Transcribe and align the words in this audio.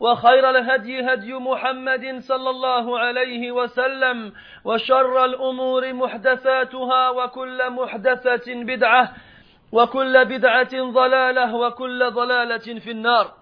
وخير 0.00 0.50
الهدي 0.50 1.00
هدي 1.00 1.34
محمد 1.34 2.18
صلى 2.18 2.50
الله 2.50 2.98
عليه 2.98 3.52
وسلم 3.52 4.32
وشر 4.64 5.24
الأمور 5.24 5.92
محدثاتها 5.92 7.10
وكل 7.10 7.70
محدثة 7.70 8.54
بدعة 8.54 9.12
وكل 9.72 10.24
بدعة 10.24 10.90
ضلالة 10.90 11.54
وكل 11.54 12.10
ضلالة 12.10 12.78
في 12.80 12.90
النار. 12.90 13.34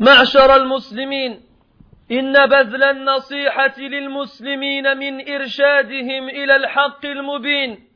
معشر 0.00 0.56
المسلمين 0.56 1.40
إن 2.10 2.46
بذل 2.46 2.82
النصيحة 2.84 3.78
للمسلمين 3.78 4.96
من 4.96 5.30
إرشادهم 5.34 6.28
إلى 6.28 6.56
الحق 6.56 7.06
المبين 7.06 7.88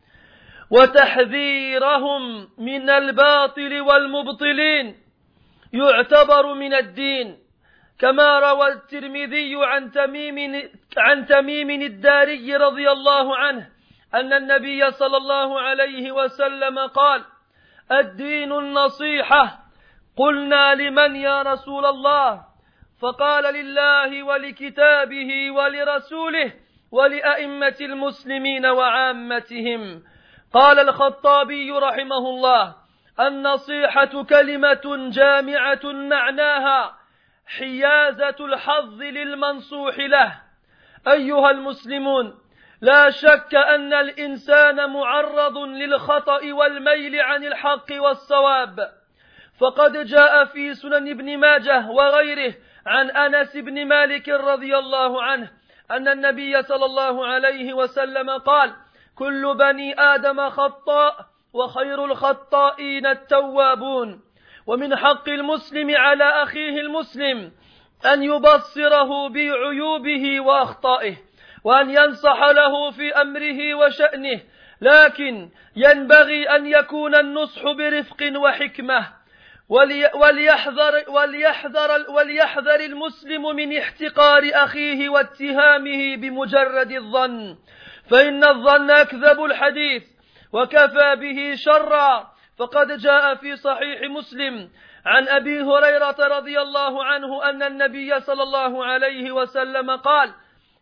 وتحذيرهم 0.71 2.49
من 2.59 2.91
الباطل 2.91 3.81
والمبطلين 3.81 5.04
يعتبر 5.75 6.55
من 6.55 6.75
الدين 6.75 7.39
كما 7.99 8.39
روى 8.39 8.69
الترمذي 8.69 9.55
عن 9.57 9.91
تميم 9.91 10.71
عن 10.97 11.27
تميم 11.27 11.71
الداري 11.71 12.57
رضي 12.57 12.91
الله 12.91 13.37
عنه 13.37 13.69
أن 14.15 14.33
النبي 14.33 14.91
صلى 14.91 15.17
الله 15.17 15.61
عليه 15.61 16.13
وسلم 16.13 16.79
قال: 16.79 17.25
الدين 17.93 18.53
النصيحة 18.53 19.59
قلنا 20.17 20.75
لمن 20.75 21.17
يا 21.17 21.43
رسول 21.43 21.87
الله؟ 21.87 22.45
فقال 23.03 23.55
لله 23.55 24.23
ولكتابه 24.23 25.51
ولرسوله 25.51 26.53
ولأئمة 26.93 27.77
المسلمين 27.81 28.67
وعامتهم. 28.67 30.03
قال 30.53 30.79
الخطابي 30.79 31.71
رحمه 31.71 32.29
الله: 32.29 32.84
النصيحة 33.21 34.23
كلمة 34.23 35.11
جامعة 35.13 35.81
معناها 35.85 36.99
حيازة 37.47 38.37
الحظ 38.41 39.03
للمنصوح 39.03 39.99
له. 39.99 40.41
أيها 41.09 41.51
المسلمون، 41.51 42.39
لا 42.81 43.11
شك 43.11 43.55
أن 43.55 43.93
الإنسان 43.93 44.91
معرض 44.91 45.59
للخطأ 45.59 46.53
والميل 46.53 47.21
عن 47.21 47.45
الحق 47.45 47.87
والصواب. 47.91 48.93
فقد 49.61 50.07
جاء 50.07 50.45
في 50.45 50.75
سنن 50.75 51.11
ابن 51.11 51.39
ماجه 51.39 51.91
وغيره 51.91 52.55
عن 52.87 53.11
أنس 53.11 53.57
بن 53.57 53.87
مالك 53.87 54.29
رضي 54.29 54.79
الله 54.79 55.23
عنه 55.23 55.51
أن 55.91 56.09
النبي 56.09 56.63
صلى 56.63 56.85
الله 56.85 57.27
عليه 57.27 57.75
وسلم 57.75 58.31
قال: 58.31 58.75
كل 59.15 59.55
بني 59.59 60.01
آدم 60.01 60.51
خطاء 60.51 61.34
وخير 61.55 62.05
الخطائين 62.05 63.07
التوابون. 63.07 64.21
ومن 64.67 64.97
حق 64.97 65.29
المسلم 65.29 65.97
على 65.97 66.25
أخيه 66.25 66.81
المسلم 66.81 67.53
أن 68.13 68.23
يبصره 68.23 69.29
بعيوبه 69.29 70.41
وأخطائه 70.41 71.17
وأن 71.65 71.91
ينصح 71.91 72.43
له 72.43 72.91
في 72.91 73.15
أمره 73.15 73.75
وشأنه. 73.75 74.41
لكن 74.81 75.49
ينبغي 75.77 76.51
أن 76.51 76.67
يكون 76.67 77.15
النصح 77.15 77.63
برفق 77.63 78.33
وحكمة. 78.37 79.07
ولي 79.69 80.11
وليحذر 80.15 81.05
وليحذر 81.09 82.11
وليحذر 82.11 82.81
المسلم 82.81 83.43
من 83.57 83.79
احتقار 83.79 84.51
أخيه 84.55 85.09
واتهامه 85.09 86.17
بمجرد 86.17 86.93
الظن. 86.93 87.57
فإن 88.11 88.45
الظن 88.45 88.91
أكذب 88.91 89.45
الحديث. 89.45 90.14
وكفى 90.55 91.17
به 91.17 91.55
شرا. 91.55 92.35
فقد 92.59 92.97
جاء 92.99 93.35
في 93.35 93.57
صحيح 93.57 94.01
مسلم 94.11 94.71
عن 95.07 95.29
أبي 95.29 95.63
هريرة 95.63 96.17
رضي 96.19 96.61
الله 96.61 97.05
عنه 97.05 97.51
أن 97.51 97.63
النبي 97.63 98.21
صلى 98.21 98.43
الله 98.43 98.87
عليه 98.87 99.33
وسلم 99.33 99.91
قال 99.91 100.35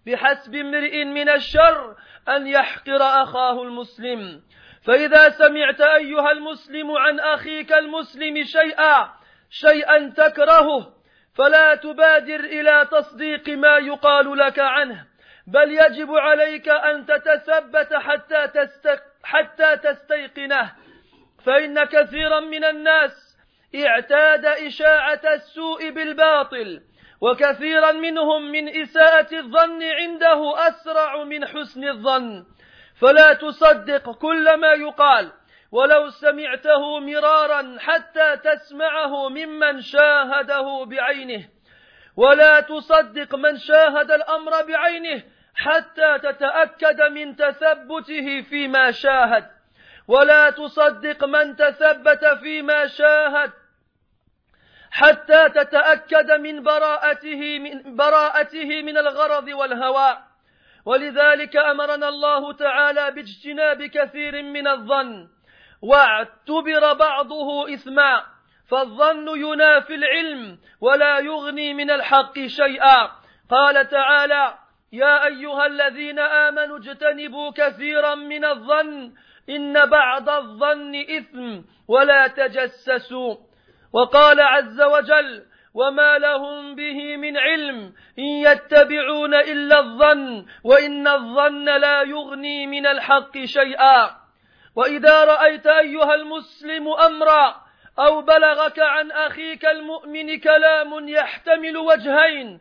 بحسب 0.06 0.54
امرئ 0.54 1.04
من 1.04 1.28
الشر 1.28 1.96
أن 2.28 2.46
يحقر 2.46 3.02
أخاه 3.02 3.62
المسلم. 3.62 4.42
فإذا 4.86 5.28
سمعت 5.28 5.80
أيها 5.80 6.32
المسلم 6.32 6.90
عن 6.90 7.20
أخيك 7.20 7.72
المسلم 7.72 8.44
شيئا 8.44 9.10
شيئا 9.50 10.12
تكرهه 10.16 10.92
فلا 11.34 11.74
تبادر 11.74 12.40
إلى 12.40 12.88
تصديق 12.90 13.48
ما 13.48 13.76
يقال 13.76 14.38
لك 14.38 14.58
عنه. 14.58 15.06
بل 15.46 15.72
يجب 15.72 16.14
عليك 16.14 16.68
أن 16.68 17.06
تتثبت 17.06 17.94
حتى 17.94 18.48
تستق 18.48 19.11
حتى 19.24 19.76
تستيقنه 19.76 20.72
فإن 21.44 21.84
كثيرا 21.84 22.40
من 22.40 22.64
الناس 22.64 23.38
اعتاد 23.74 24.46
إشاعة 24.46 25.20
السوء 25.34 25.90
بالباطل 25.90 26.80
وكثيرا 27.20 27.92
منهم 27.92 28.50
من 28.50 28.82
إساءة 28.82 29.34
الظن 29.36 29.82
عنده 29.82 30.68
أسرع 30.68 31.24
من 31.24 31.46
حسن 31.46 31.88
الظن. 31.88 32.44
فلا 33.00 33.32
تصدق 33.32 34.10
كل 34.10 34.54
ما 34.54 34.72
يقال 34.72 35.32
ولو 35.72 36.10
سمعته 36.10 37.00
مرارا 37.00 37.76
حتى 37.78 38.36
تسمعه 38.36 39.28
ممن 39.28 39.80
شاهده 39.80 40.84
بعينه. 40.84 41.48
ولا 42.16 42.60
تصدق 42.60 43.34
من 43.34 43.58
شاهد 43.58 44.10
الأمر 44.10 44.50
بعينه 44.62 45.22
حتى 45.54 46.18
تتأكد 46.18 47.00
من 47.00 47.36
تثبته 47.36 48.40
فيما 48.40 48.90
شاهد. 48.90 49.50
ولا 50.08 50.50
تصدق 50.50 51.24
من 51.24 51.56
تثبت 51.56 52.24
فيما 52.24 52.86
شاهد. 52.86 53.52
حتى 54.90 55.48
تتأكد 55.48 56.30
من 56.30 56.62
براءته 56.62 57.58
من 57.58 57.96
براءته 57.96 58.82
من 58.82 58.98
الغرض 58.98 59.48
والهوى. 59.48 60.18
ولذلك 60.84 61.56
أمرنا 61.56 62.08
الله 62.08 62.52
تعالى 62.52 63.10
باجتناب 63.10 63.82
كثير 63.82 64.42
من 64.42 64.68
الظن. 64.68 65.28
واعتبر 65.82 66.92
بعضه 66.92 67.74
إثما. 67.74 68.24
فالظن 68.70 69.28
ينافي 69.28 69.94
العلم 69.94 70.58
ولا 70.80 71.18
يغني 71.18 71.74
من 71.74 71.90
الحق 71.90 72.38
شيئا. 72.46 73.10
قال 73.50 73.88
تعالى 73.88 74.61
يا 74.92 75.26
أيها 75.26 75.66
الذين 75.66 76.18
آمنوا 76.18 76.78
اجتنبوا 76.78 77.50
كثيرا 77.50 78.14
من 78.14 78.44
الظن 78.44 79.12
إن 79.50 79.86
بعض 79.86 80.28
الظن 80.28 80.94
إثم 80.94 81.60
ولا 81.88 82.26
تجسسوا. 82.26 83.36
وقال 83.92 84.40
عز 84.40 84.82
وجل 84.82 85.42
وما 85.74 86.18
لهم 86.18 86.74
به 86.74 87.16
من 87.16 87.36
علم 87.36 87.92
إن 88.18 88.24
يتبعون 88.24 89.34
إلا 89.34 89.78
الظن 89.78 90.46
وإن 90.64 91.08
الظن 91.08 91.64
لا 91.64 92.02
يغني 92.02 92.66
من 92.66 92.86
الحق 92.86 93.38
شيئا. 93.44 94.10
وإذا 94.76 95.24
رأيت 95.24 95.66
أيها 95.66 96.14
المسلم 96.14 96.88
أمرا 96.88 97.62
أو 97.98 98.22
بلغك 98.22 98.78
عن 98.78 99.10
أخيك 99.10 99.66
المؤمن 99.66 100.40
كلام 100.40 101.08
يحتمل 101.08 101.76
وجهين 101.76 102.60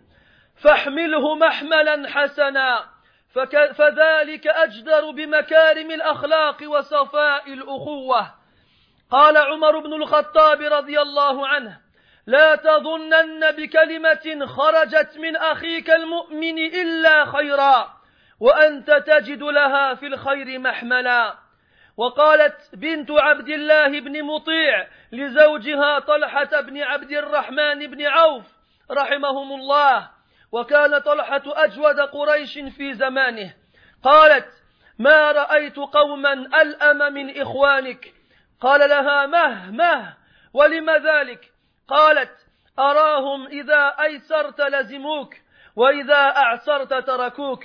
فاحمله 0.56 1.36
محملا 1.36 2.10
حسنا. 2.10 2.86
فذلك 3.74 4.48
أجدر 4.48 5.12
بمكارم 5.12 5.92
الأخلاق 5.92 6.58
وصفاء 6.70 7.54
الأخوة. 7.54 8.34
قال 9.12 9.38
عمر 9.38 9.80
بن 9.80 9.94
الخطاب 9.94 10.62
رضي 10.62 11.02
الله 11.02 11.48
عنه 11.48 11.80
لا 12.28 12.56
تظنن 12.56 13.52
بكلمة 13.52 14.46
خرجت 14.46 15.18
من 15.18 15.36
أخيك 15.36 15.90
المؤمن 15.90 16.58
إلا 16.58 17.26
خيرا 17.26 17.94
وأنت 18.40 18.92
تجد 18.92 19.44
لها 19.44 19.94
في 19.94 20.08
الخير 20.08 20.60
محملا. 20.60 21.36
وقالت 21.98 22.76
بنت 22.76 23.12
عبد 23.12 23.50
الله 23.50 24.00
بن 24.00 24.24
مطيع 24.24 24.88
لزوجها 25.12 26.00
طلحة 26.00 26.62
بن 26.62 26.82
عبد 26.82 27.12
الرحمن 27.12 27.88
بن 27.88 28.06
عوف 28.06 28.46
رحمهم 28.92 29.52
الله 29.52 30.10
وكان 30.52 31.00
طلحة 31.00 31.44
أجود 31.46 32.00
قريش 32.00 32.54
في 32.54 32.94
زمانه. 32.94 33.54
قالت 34.04 34.48
ما 35.00 35.32
رأيت 35.32 35.78
قوما 35.78 36.34
ألأم 36.34 37.14
من 37.14 37.42
إخوانك. 37.42 38.14
قال 38.62 38.90
لها 38.90 39.26
مه 39.26 39.72
مه 39.72 40.14
ولم 40.54 40.90
ذلك؟ 40.90 41.52
قالت 41.88 42.32
أراهم 42.80 43.48
إذا 43.48 43.96
أيسرت 44.02 44.62
لزموك 44.62 45.34
وإذا 45.76 46.34
أعسرت 46.38 46.94
تركوك. 46.94 47.64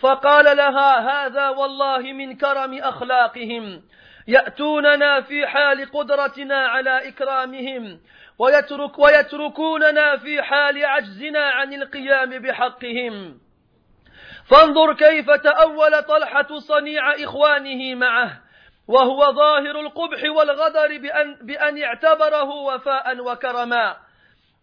فقال 0.00 0.56
لها 0.56 1.26
هذا 1.26 1.48
والله 1.48 1.98
من 1.98 2.36
كرم 2.36 2.74
أخلاقهم 2.74 3.82
يأتوننا 4.28 5.20
في 5.20 5.46
حال 5.46 5.90
قدرتنا 5.90 6.66
على 6.68 7.08
إكرامهم 7.08 8.00
ويترك 8.40 8.98
ويتركوننا 8.98 10.16
في 10.16 10.42
حال 10.42 10.84
عجزنا 10.84 11.50
عن 11.50 11.74
القيام 11.74 12.30
بحقهم. 12.30 13.40
فانظر 14.50 14.94
كيف 14.94 15.30
تأول 15.30 16.02
طلحة 16.02 16.58
صنيع 16.58 17.14
إخوانه 17.14 17.94
معه 17.94 18.40
وهو 18.88 19.32
ظاهر 19.32 19.80
القبح 19.80 20.22
والغدر 20.36 20.98
بأن, 20.98 21.34
بأن 21.42 21.82
اعتبره 21.82 22.50
وفاء 22.50 23.20
وكرما. 23.20 23.96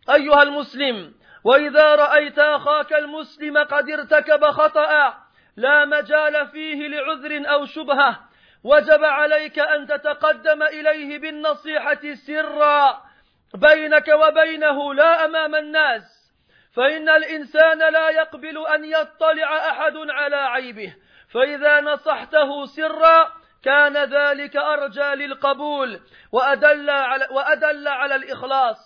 أيها 0.10 0.44
المسلم 0.44 1.14
وإذا 1.44 1.96
رأيت 1.96 2.40
أخاك 2.40 2.94
المسلم 2.94 3.58
قد 3.58 3.90
ارتكب 3.90 4.46
خطأ 4.46 5.14
لا 5.58 5.86
مجال 5.86 6.48
فيه 6.48 6.88
لعذر 6.88 7.52
أو 7.54 7.66
شبهة. 7.66 8.20
وجب 8.64 9.04
عليك 9.04 9.60
أن 9.60 9.88
تتقدم 9.88 10.64
إليه 10.64 11.20
بالنصيحة 11.20 12.14
سرا. 12.28 13.07
بينك 13.54 14.08
وبينه 14.08 14.94
لا 14.94 15.26
أمام 15.26 15.56
الناس 15.56 16.34
فإن 16.76 17.10
الإنسان 17.10 17.94
لا 17.94 18.10
يقبل 18.10 18.68
أن 18.68 18.86
يطلع 18.86 19.70
أحد 19.70 19.94
على 20.10 20.36
عيبه 20.36 20.96
فإذا 21.34 21.82
نصحته 21.82 22.66
سرا 22.66 23.32
كان 23.64 23.98
ذلك 23.98 24.58
أرجى 24.58 25.26
للقبول 25.26 26.00
وأدل 26.32 26.90
على 26.90 27.28
وأدل 27.32 27.88
على 27.88 28.16
الإخلاص 28.16 28.78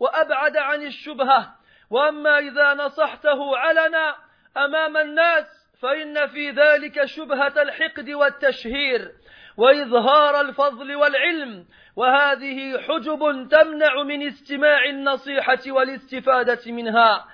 وأبعد 0.00 0.56
عن 0.56 0.82
الشبهة. 0.82 1.54
وأما 1.90 2.38
إذا 2.38 2.74
نصحته 2.74 3.56
علنا 3.56 4.16
أمام 4.56 4.96
الناس 4.96 5.46
فإن 5.82 6.26
في 6.26 6.50
ذلك 6.50 7.04
شبهة 7.04 7.62
الحقد 7.62 8.10
والتشهير 8.10 9.12
وإظهار 9.56 10.40
الفضل 10.40 10.96
والعلم 10.96 11.66
وهذه 11.98 12.78
حجب 12.78 13.48
تمنع 13.50 14.02
من 14.02 14.26
استماع 14.26 14.84
النصيحة 14.84 15.58
والاستفادة 15.68 16.72
منها. 16.72 17.24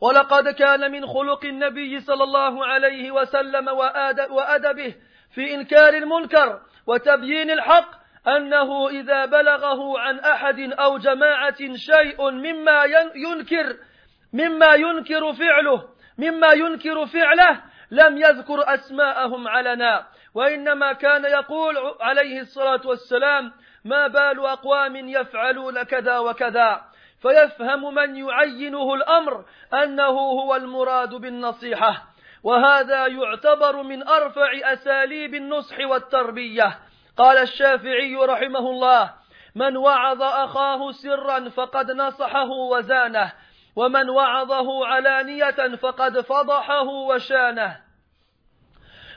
ولقد 0.00 0.48
كان 0.48 0.92
من 0.92 1.06
خلق 1.06 1.44
النبي 1.44 2.00
صلى 2.00 2.24
الله 2.24 2.66
عليه 2.66 3.10
وسلم 3.10 3.68
وأدبه 4.30 4.94
في 5.34 5.54
إنكار 5.54 5.94
المنكر 5.94 6.60
وتبيين 6.86 7.50
الحق 7.50 7.90
أنه 8.28 8.88
إذا 8.88 9.24
بلغه 9.24 9.98
عن 9.98 10.18
أحد 10.18 10.60
أو 10.60 10.98
جماعة 10.98 11.58
شيء 11.74 12.30
مما 12.30 12.84
ينكر 13.14 13.76
مما 14.32 14.74
ينكر 14.74 15.32
فعله 15.32 15.88
مما 16.18 16.52
ينكر 16.52 17.06
فعله 17.06 17.62
لم 17.90 18.18
يذكر 18.18 18.74
أسماءهم 18.74 19.48
علنا. 19.48 20.06
وإنما 20.34 20.92
كان 20.92 21.24
يقول 21.24 21.76
عليه 22.00 22.40
الصلاة 22.40 22.80
والسلام 22.84 23.52
ما 23.84 24.06
بال 24.06 24.46
أقوام 24.46 24.96
يفعلون 24.96 25.82
كذا 25.82 26.18
وكذا. 26.18 26.84
فيفهم 27.22 27.94
من 27.94 28.16
يعينه 28.16 28.94
الأمر 28.94 29.44
أنه 29.72 30.18
هو 30.18 30.56
المراد 30.56 31.14
بالنصيحة. 31.14 32.02
وهذا 32.42 33.06
يعتبر 33.06 33.82
من 33.82 34.08
أرفع 34.08 34.72
أساليب 34.72 35.34
النصح 35.34 35.78
والتربية. 35.80 36.78
قال 37.16 37.38
الشافعي 37.38 38.16
رحمه 38.16 38.58
الله 38.58 39.14
من 39.54 39.76
وعظ 39.76 40.22
أخاه 40.22 40.90
سرا 40.90 41.48
فقد 41.48 41.90
نصحه 41.90 42.50
وزانه 42.50 43.32
ومن 43.76 44.10
وعظه 44.10 44.86
علانية 44.86 45.76
فقد 45.76 46.20
فضحه 46.20 46.88
وشانه. 46.88 47.87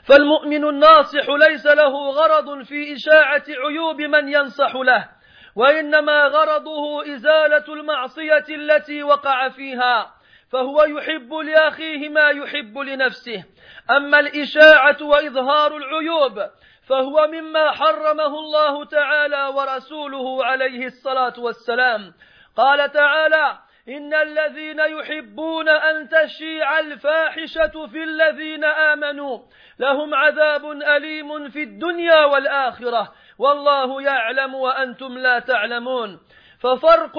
فالمؤمن 0.06 0.64
الناصح 0.64 1.28
ليس 1.28 1.66
له 1.66 2.10
غرض 2.10 2.62
في 2.62 2.94
إشاعة 2.94 3.44
عيوب 3.48 4.00
من 4.00 4.28
ينصح 4.28 4.74
له 4.74 5.08
وإنما 5.56 6.26
غرضه 6.26 7.14
إزالة 7.14 7.64
المعصية 7.68 8.44
التي 8.48 9.02
وقع 9.02 9.48
فيها 9.48 10.14
فهو 10.52 10.84
يحب 10.84 11.32
لأخيه 11.32 12.08
ما 12.08 12.28
يحب 12.28 12.78
لنفسه. 12.78 13.44
أما 13.90 14.20
الإشاعة 14.20 14.96
وإظهار 15.02 15.76
العيوب 15.76 16.50
فهو 16.88 17.26
مما 17.32 17.70
حرمه 17.70 18.38
الله 18.38 18.84
تعالى 18.84 19.52
ورسوله 19.54 20.44
عليه 20.44 20.86
الصلاة 20.86 21.34
والسلام. 21.38 22.14
قال 22.56 22.92
تعالى 22.92 23.58
إن 23.88 24.14
الذين 24.14 24.78
يحبون 24.78 25.68
أن 25.68 26.08
تشيع 26.08 26.78
الفاحشة 26.78 27.86
في 27.86 28.02
الذين 28.02 28.64
آمنوا 28.64 29.38
لهم 29.78 30.14
عذاب 30.14 30.70
أليم 30.70 31.48
في 31.48 31.62
الدنيا 31.62 32.24
والآخرة 32.24 33.12
والله 33.38 34.02
يعلم 34.02 34.54
وأنتم 34.54 35.18
لا 35.18 35.38
تعلمون 35.38 36.20
ففرق 36.60 37.18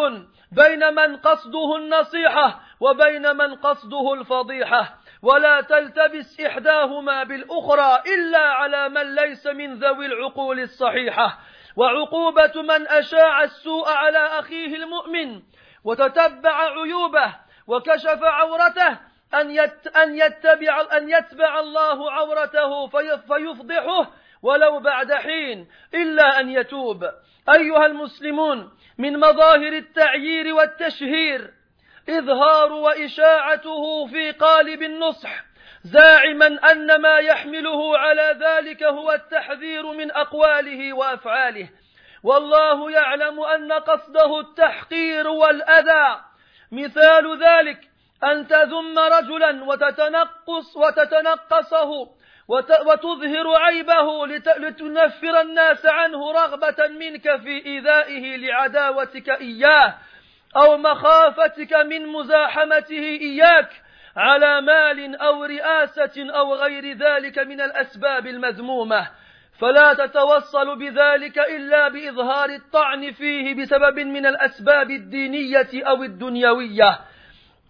بين 0.51 0.93
من 0.95 1.17
قصده 1.17 1.75
النصيحة 1.75 2.59
وبين 2.79 3.35
من 3.35 3.55
قصده 3.55 4.13
الفضيحة 4.13 4.97
ولا 5.21 5.61
تلتبس 5.61 6.39
إحداهما 6.39 7.23
بالأخرى 7.23 8.03
إلا 8.15 8.39
على 8.39 8.89
من 8.89 9.15
ليس 9.15 9.47
من 9.47 9.73
ذوي 9.73 10.05
العقول 10.05 10.59
الصحيحة 10.59 11.39
وعقوبة 11.75 12.61
من 12.61 12.87
أشاع 12.87 13.43
السوء 13.43 13.89
على 13.89 14.17
أخيه 14.17 14.75
المؤمن 14.75 15.41
وتتبع 15.83 16.55
عيوبه 16.55 17.35
وكشف 17.67 18.23
عورته 18.23 18.97
أن 19.33 19.59
أن 20.03 20.17
يتبع 20.17 20.87
أن 20.97 21.09
يتبع 21.09 21.59
الله 21.59 22.11
عورته 22.11 22.87
فيفضحه 22.87 24.11
ولو 24.41 24.79
بعد 24.79 25.13
حين 25.13 25.67
إلا 25.93 26.39
أن 26.39 26.49
يتوب. 26.49 27.09
أيها 27.49 27.85
المسلمون 27.85 28.71
من 28.97 29.19
مظاهر 29.19 29.73
التعيير 29.73 30.53
والتشهير 30.53 31.53
إظهار 32.09 32.73
وإشاعته 32.73 34.07
في 34.07 34.31
قالب 34.31 34.83
النصح 34.83 35.43
زاعما 35.83 36.71
أن 36.71 37.01
ما 37.01 37.17
يحمله 37.17 37.97
على 37.97 38.37
ذلك 38.39 38.83
هو 38.83 39.11
التحذير 39.11 39.91
من 39.91 40.11
أقواله 40.11 40.93
وأفعاله. 40.93 41.69
والله 42.23 42.91
يعلم 42.91 43.39
أن 43.39 43.71
قصده 43.71 44.39
التحقير 44.39 45.27
والأذى. 45.27 46.21
مثال 46.71 47.43
ذلك 47.43 47.79
أن 48.23 48.47
تذم 48.47 48.99
رجلا 48.99 49.63
وتتنقص 49.63 50.77
وتتنقصه 50.77 52.09
وتظهر 52.87 53.55
عيبه 53.55 54.27
لتنفر 54.57 55.41
الناس 55.41 55.85
عنه 55.85 56.31
رغبة 56.31 56.87
منك 56.87 57.35
في 57.35 57.65
إيذائه 57.65 58.37
لعداوتك 58.37 59.29
إياه 59.29 59.95
أو 60.55 60.77
مخافتك 60.77 61.73
من 61.73 62.07
مزاحمته 62.07 63.19
إياك 63.21 63.69
على 64.17 64.61
مال 64.61 65.15
أو 65.15 65.43
رئاسة 65.43 66.29
أو 66.35 66.55
غير 66.55 66.97
ذلك 66.97 67.39
من 67.39 67.61
الأسباب 67.61 68.27
المذمومة. 68.27 69.07
فلا 69.59 69.93
تتوصل 69.93 70.79
بذلك 70.79 71.39
إلا 71.39 71.87
بإظهار 71.87 72.49
الطعن 72.49 73.11
فيه 73.11 73.53
بسبب 73.55 73.99
من 73.99 74.25
الأسباب 74.25 74.91
الدينية 74.91 75.69
أو 75.73 76.03
الدنيوية. 76.03 76.99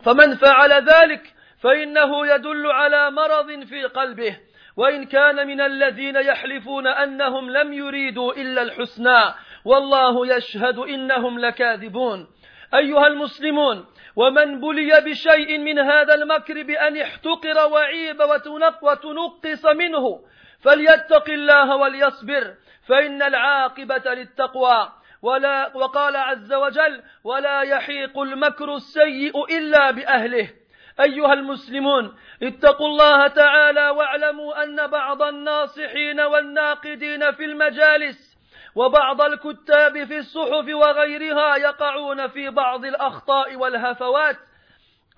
فمن 0.06 0.36
فعل 0.36 0.72
ذلك 0.72 1.34
فإنه 1.62 2.28
يدل 2.28 2.72
على 2.72 3.12
مرض 3.12 3.64
في 3.64 3.84
قلبه. 3.84 4.38
وإن 4.78 5.04
كان 5.04 5.48
من 5.48 5.62
الذين 5.62 6.16
يحلفون 6.16 6.88
أنهم 6.88 7.50
لم 7.50 7.74
يريدوا 7.74 8.34
إلا 8.34 8.62
الحسنى 8.62 9.34
والله 9.66 10.36
يشهد 10.36 10.78
إنهم 10.78 11.40
لكاذبون. 11.40 12.28
أيها 12.74 13.08
المسلمون 13.08 13.86
ومن 14.16 14.60
بلي 14.60 15.02
بشيء 15.02 15.58
من 15.58 15.80
هذا 15.80 16.14
المكر 16.14 16.64
بأن 16.64 16.98
احتقر 16.98 17.72
وعيب 17.72 18.20
وتنق 18.20 18.84
وتنقص 18.84 19.66
منه 19.66 20.20
فليتق 20.64 21.30
الله 21.30 21.76
وليصبر 21.76 22.56
فإن 22.88 23.22
العاقبة 23.22 24.14
للتقوى. 24.14 24.92
ولا 25.24 25.78
وقال 25.78 26.16
عز 26.16 26.54
وجل 26.54 27.04
ولا 27.24 27.62
يحيق 27.62 28.20
المكر 28.20 28.76
السيء 28.76 29.58
إلا 29.58 29.92
بأهله 29.92 30.50
أيها 31.00 31.34
المسلمون 31.34 32.16
اتقوا 32.44 32.88
الله 32.88 33.28
تعالى 33.28 33.90
واعلموا 33.90 34.64
أن 34.64 34.88
بعض 34.88 35.22
الناصحين 35.22 36.20
والناقدين 36.20 37.32
في 37.32 37.46
المجالس 37.46 38.38
وبعض 38.76 39.22
الكتاب 39.22 40.04
في 40.04 40.18
الصحف 40.18 40.66
وغيرها 40.74 41.56
يقعون 41.56 42.28
في 42.28 42.50
بعض 42.50 42.86
الأخطاء 42.86 43.56
والهفوات 43.56 44.38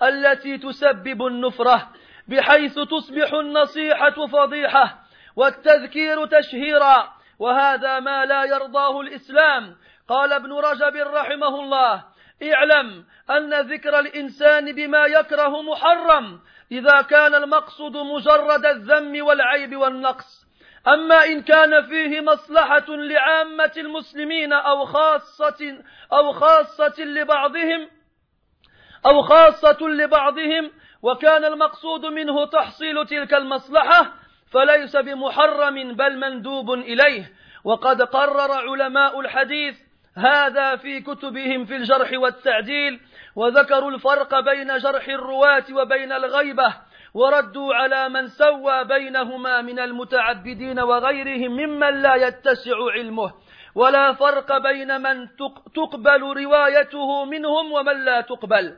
التي 0.04 0.58
تسبب 0.58 1.28
النفرة 1.28 1.90
بحيث 2.28 2.80
تصبح 2.80 3.34
النصيحة 3.34 4.28
فضيحة. 4.28 5.05
والتذكير 5.36 6.25
تشهيرا 6.25 7.13
وهذا 7.39 8.00
ما 8.00 8.25
لا 8.25 8.44
يرضاه 8.44 9.01
الإسلام. 9.01 9.75
قال 10.08 10.34
ابن 10.34 10.54
رجب 10.54 10.96
رحمه 10.96 11.60
الله 11.60 12.04
اعلم 12.44 13.06
أن 13.30 13.54
ذكر 13.54 14.00
الإنسان 14.00 14.75
بما 14.75 15.06
يكره 15.06 15.62
محرم 15.62 16.39
إذا 16.72 17.01
كان 17.01 17.36
المقصد 17.36 17.98
مجرد 17.98 18.65
الذم 18.65 19.25
والعيب 19.25 19.75
والنقص. 19.75 20.46
أما 20.88 21.25
إن 21.25 21.42
كان 21.42 21.88
فيه 21.88 22.22
مصلحة 22.22 22.86
لعامة 22.89 23.72
المسلمين 23.77 24.54
أو 24.54 24.86
خاصة 24.86 25.77
أو 26.13 26.34
خاصة 26.34 27.04
لبعضهم 27.04 27.89
أو 29.06 29.22
خاصة 29.22 29.77
لبعضهم 29.82 30.72
وكان 31.01 31.46
المقصود 31.46 32.06
منه 32.06 32.46
تحصيل 32.46 33.06
تلك 33.06 33.34
المصلحة 33.34 34.13
فليس 34.52 34.96
بمحرم 34.96 35.94
بل 35.94 36.20
مندوب 36.20 36.74
إليه. 36.74 37.32
وقد 37.64 38.02
قرر 38.02 38.52
علماء 38.52 39.20
الحديث 39.20 39.75
هذا 40.18 40.75
في 40.75 41.02
كتبهم 41.02 41.66
في 41.66 41.75
الجرح 41.75 42.12
والتعديل 42.14 43.00
وذكروا 43.36 43.92
الفرق 43.92 44.40
بين 44.40 44.78
جرح 44.78 45.08
الرواة 45.08 45.64
وبين 45.72 46.12
الغيبة 46.12 46.74
وردوا 47.14 47.75
على 47.75 48.10
من 48.10 48.28
سوى 48.28 48.84
بينهما 48.84 49.62
من 49.62 49.80
المتعبدين 49.80 50.80
وغيرهم 50.80 51.52
ممن 51.52 52.02
لا 52.02 52.16
يتسع 52.16 52.75
علمه. 52.94 53.34
ولا 53.75 54.14
فرق 54.14 54.58
بين 54.58 55.02
من 55.02 55.28
تقبل 55.75 56.22
روايته 56.22 57.25
منهم 57.25 57.72
ومن 57.72 58.06
لا 58.06 58.22
تقبل. 58.22 58.75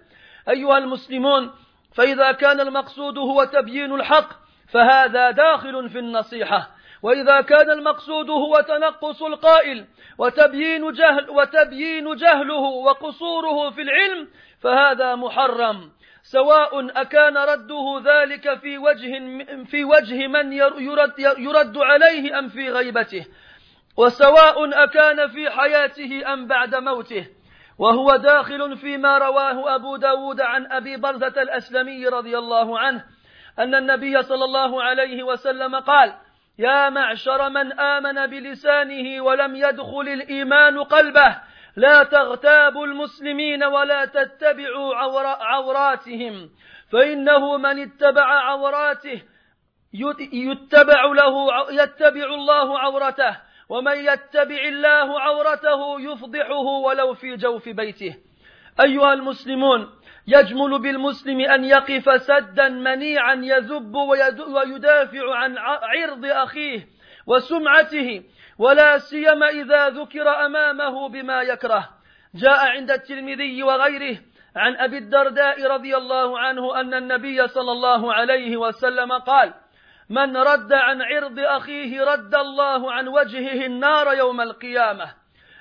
أيها 0.49 0.77
المسلمون 0.77 1.51
فإذا 1.95 2.31
كان 2.31 2.59
المقصود 2.59 3.17
هو 3.17 3.43
تبيين 3.43 3.95
الحق 3.95 4.46
فهذا 4.71 5.31
داخل 5.31 5.89
في 5.89 5.99
النصيحة. 5.99 6.69
وإذا 7.01 7.41
كان 7.41 7.71
المقصود 7.71 8.29
هو 8.29 8.65
تنقص 8.67 9.23
القائل 9.23 9.85
وتبيين 10.17 10.91
جهل 10.91 11.29
وتبيين 11.29 12.15
جهله 12.15 12.59
وقصوره 12.59 13.69
في 13.69 13.81
العلم 13.81 14.27
فهذا 14.61 15.15
محرم. 15.15 15.91
سواء 16.23 17.01
أكان 17.01 17.37
رده 17.37 18.01
ذلك 18.05 18.59
في 18.59 18.77
وجه 18.77 19.11
في 19.65 19.83
وجه 19.83 20.27
من 20.27 20.53
يرد, 20.53 21.19
يرد 21.37 21.77
عليه 21.77 22.39
أم 22.39 22.49
في 22.49 22.69
غيبته. 22.69 23.25
وسواء 23.97 24.83
أكان 24.83 25.27
في 25.27 25.49
حياته 25.49 26.33
أم 26.33 26.47
بعد 26.47 26.75
موته. 26.75 27.27
وهو 27.79 28.15
داخل 28.15 28.77
فيما 28.77 29.17
رواه 29.17 29.75
أبو 29.75 29.95
داود 29.95 30.41
عن 30.41 30.71
أبي 30.71 30.97
برزة 30.97 31.41
الأسلمي 31.41 32.07
رضي 32.07 32.37
الله 32.37 32.79
عنه. 32.79 33.16
أن 33.59 33.75
النبي 33.75 34.23
صلى 34.23 34.45
الله 34.45 34.83
عليه 34.83 35.23
وسلم 35.23 35.75
قال 35.75 36.13
يا 36.59 36.89
معشر 36.89 37.49
من 37.49 37.79
آمن 37.79 38.27
بلسانه 38.27 39.21
ولم 39.21 39.55
يدخل 39.55 40.07
الإيمان 40.07 40.83
قلبه 40.83 41.37
لا 41.75 42.03
تغتابوا 42.03 42.85
المسلمين 42.85 43.63
ولا 43.63 44.05
تتبعوا 44.05 44.95
عوراتهم 45.43 46.49
فإنه 46.91 47.57
من 47.57 47.79
اتبع 47.79 48.25
عوراته 48.25 49.21
يتبع 50.33 51.05
له 51.05 51.47
يتبع 51.71 52.25
الله 52.25 52.79
عورته 52.79 53.37
ومن 53.69 53.97
يتبع 53.97 54.61
الله 54.67 55.21
عورته 55.21 56.01
يفضحه 56.01 56.67
ولو 56.85 57.13
في 57.13 57.35
جوف 57.35 57.69
بيته. 57.69 58.15
أيها 58.79 59.13
المسلمون 59.13 59.89
يجمل 60.27 60.79
بالمسلم 60.79 61.41
أن 61.41 61.63
يقف 61.63 62.21
سدا 62.21 62.69
منيعا 62.69 63.33
يذب 63.33 63.95
ويدافع 63.95 65.35
عن 65.35 65.57
عرض 65.57 66.25
أخيه 66.25 66.87
وسمعته 67.27 68.23
ولا 68.57 68.97
سيما 68.97 69.49
إذا 69.49 69.89
ذكر 69.89 70.45
أمامه 70.45 71.09
بما 71.09 71.41
يكره. 71.41 71.89
جاء 72.35 72.67
عند 72.67 72.91
الترمذي 72.91 73.63
وغيره 73.63 74.17
عن 74.55 74.75
أبي 74.75 74.97
الدرداء 74.97 75.67
رضي 75.67 75.97
الله 75.97 76.39
عنه 76.39 76.81
أن 76.81 76.93
النبي 76.93 77.47
صلى 77.47 77.71
الله 77.71 78.13
عليه 78.13 78.57
وسلم 78.57 79.13
قال 79.13 79.53
من 80.09 80.37
رد 80.37 80.73
عن 80.73 81.01
عرض 81.01 81.39
أخيه 81.39 82.03
رد 82.03 82.35
الله 82.35 82.91
عن 82.91 83.07
وجهه 83.07 83.65
النار 83.65 84.13
يوم 84.13 84.41
القيامة. 84.41 85.13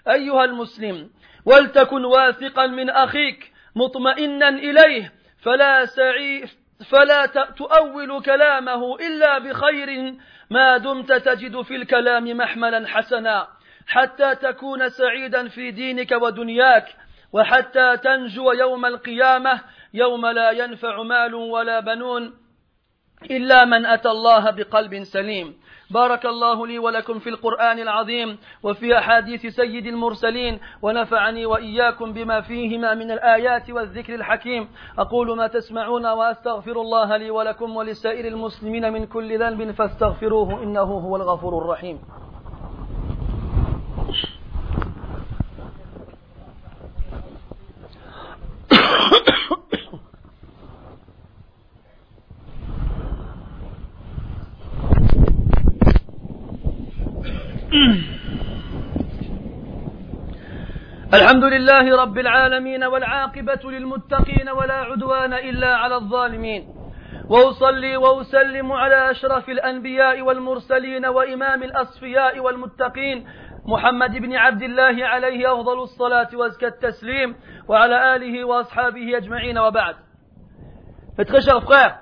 أيها 0.08 0.44
المسلم 0.44 1.11
ولتكن 1.44 2.04
واثقا 2.04 2.66
من 2.66 2.90
أخيك 2.90 3.55
مطمئنا 3.76 4.49
إليه 4.49 5.12
فلا 5.42 5.85
سعي 5.85 6.45
فلا 6.90 7.26
تؤول 7.56 8.23
كلامه 8.23 8.97
إلا 8.97 9.38
بخير. 9.38 10.14
ما 10.50 10.76
دمت 10.76 11.12
تجد 11.12 11.62
في 11.62 11.76
الكلام 11.76 12.37
محملا 12.37 12.88
حسنا 12.88 13.49
حتى 13.87 14.35
تكون 14.35 14.88
سعيدا 14.88 15.49
في 15.49 15.71
دينك 15.71 16.12
ودنياك 16.12 16.97
وحتى 17.33 17.97
تنجو 17.97 18.52
يوم 18.52 18.87
القيامة 18.87 19.61
يوم 19.95 20.26
لا 20.26 20.50
ينفع 20.50 21.02
مال 21.02 21.35
ولا 21.35 21.80
بنون 21.80 22.35
إلا 23.30 23.64
من 23.64 23.87
أتى 23.87 24.09
الله 24.09 24.50
بقلب 24.50 25.02
سليم. 25.02 25.61
بارك 25.90 26.26
الله 26.26 26.66
لي 26.66 26.78
ولكم 26.78 27.18
في 27.18 27.28
القرآن 27.28 27.78
العظيم 27.78 28.38
وفي 28.62 28.98
أحاديث 28.98 29.46
سيد 29.46 29.86
المرسلين 29.86 30.60
ونفعني 30.82 31.46
وإياكم 31.46 32.12
بما 32.12 32.40
فيهما 32.40 32.94
من 32.94 33.10
الآيات 33.10 33.70
والذكر 33.70 34.14
الحكيم. 34.14 34.68
أقول 34.98 35.36
ما 35.36 35.46
تسمعون 35.46 36.06
وأستغفر 36.06 36.80
الله 36.80 37.16
لي 37.16 37.30
ولكم 37.30 37.76
ولسائر 37.76 38.26
المسلمين 38.28 38.92
من 38.92 39.06
كل 39.06 39.38
ذنب 39.38 39.70
فاستغفروه 39.70 40.62
إنه 40.62 40.80
هو 40.80 41.16
الغفور 41.16 41.58
الرحيم. 41.62 41.98
الحمد 61.14 61.45
لله 61.45 62.02
رب 62.02 62.18
العالمين 62.18 62.85
والعاقبة 62.85 63.71
للمتقين 63.71 64.49
ولا 64.49 64.75
عدوان 64.75 65.33
إلا 65.33 65.76
على 65.76 65.97
الظالمين. 65.97 66.68
وأصلي 67.28 67.97
وأسلم 67.97 68.73
على 68.73 69.11
أشرف 69.11 69.49
الأنبياء 69.49 70.23
والمرسلين 70.23 71.06
وإمام 71.06 71.62
الأصفياء 71.62 72.40
والمتقين 72.40 73.26
محمد 73.66 74.12
بن 74.16 74.37
عبد 74.37 74.62
الله 74.62 75.06
عليه 75.06 75.54
أفضل 75.54 75.83
الصلاة 75.83 76.28
وأزكى 76.35 76.66
التسليم 76.66 77.37
وعلى 77.68 78.16
آله 78.16 78.45
وأصحابه 78.45 79.16
أجمعين 79.16 79.59
وبعد. 79.59 79.97
Chers 81.18 81.62
frères, 81.64 81.99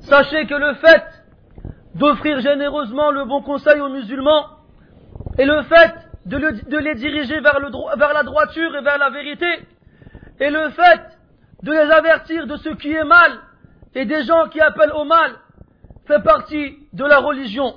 sachez 0.00 0.46
que 0.46 0.54
le 0.54 0.74
fait 0.74 1.04
d'offrir 1.94 2.40
généreusement 2.40 3.10
le 3.10 3.24
bon 3.24 3.42
conseil 3.42 3.80
aux 3.80 3.88
musulmans 3.88 4.55
et 5.38 5.44
le 5.44 5.62
fait 5.62 5.94
de, 6.26 6.36
le, 6.36 6.52
de 6.52 6.78
les 6.78 6.94
diriger 6.94 7.40
vers, 7.40 7.60
la 7.60 8.22
droiture 8.22 8.76
et 8.76 8.82
vers 8.82 8.98
la 8.98 9.10
vérité, 9.10 9.46
et 10.40 10.50
le 10.50 10.70
fait 10.70 11.00
de 11.62 11.72
les 11.72 11.90
avertir 11.92 12.46
de 12.46 12.56
ce 12.56 12.70
qui 12.70 12.92
est 12.92 13.04
mal 13.04 13.32
et 13.94 14.04
des 14.04 14.24
gens 14.24 14.48
qui 14.48 14.60
appellent 14.60 14.92
au 14.92 15.04
mal 15.04 15.32
fait 16.06 16.22
partie 16.22 16.76
de 16.92 17.04
la 17.04 17.18
religion. 17.18 17.74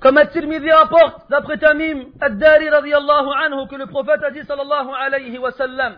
Comme 0.00 0.16
At-Tirmidhi 0.16 0.70
rapporte, 0.70 1.28
d'après 1.30 1.58
Tamim 1.58 2.06
Ad-Dari 2.20 2.68
radiallahu 2.68 3.28
anhu, 3.44 3.68
que 3.68 3.76
le 3.76 3.86
prophète 3.86 4.22
a 4.22 4.30
dit 4.30 4.42
sallallahu 4.44 4.88
alayhi 4.98 5.38
wa 5.38 5.50
sallam, 5.52 5.96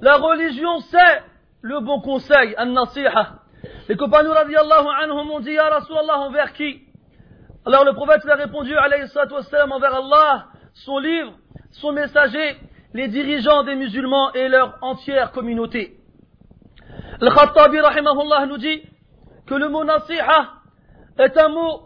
la 0.00 0.16
religion 0.16 0.80
c'est 0.90 1.22
le 1.62 1.80
bon 1.80 2.00
conseil, 2.00 2.54
an-nasiha. 2.58 3.40
Les 3.88 3.96
compagnons 3.96 4.32
radiallahu 4.32 4.86
anhum 5.02 5.30
ont 5.30 5.40
dit, 5.40 5.52
Ya 5.52 5.68
Rasulallah, 5.68 6.18
envers 6.18 6.52
qui? 6.52 6.85
Alors 7.66 7.84
le 7.84 7.94
prophète 7.94 8.22
lui 8.22 8.30
a 8.30 8.36
répondu, 8.36 8.76
alayhi 8.76 9.10
wassalam, 9.12 9.72
envers 9.72 9.92
Allah, 9.92 10.46
son 10.72 10.98
livre, 10.98 11.32
son 11.72 11.90
messager, 11.90 12.56
les 12.94 13.08
dirigeants 13.08 13.64
des 13.64 13.74
musulmans 13.74 14.32
et 14.34 14.48
leur 14.48 14.78
entière 14.82 15.32
communauté. 15.32 15.96
Al-Khattabi 17.20 17.80
rahimahullah 17.80 18.46
nous 18.46 18.58
dit 18.58 18.82
que 19.48 19.54
le 19.54 19.68
mot 19.68 19.82
nasiha 19.82 20.52
est 21.18 21.36
un 21.36 21.48
mot 21.48 21.82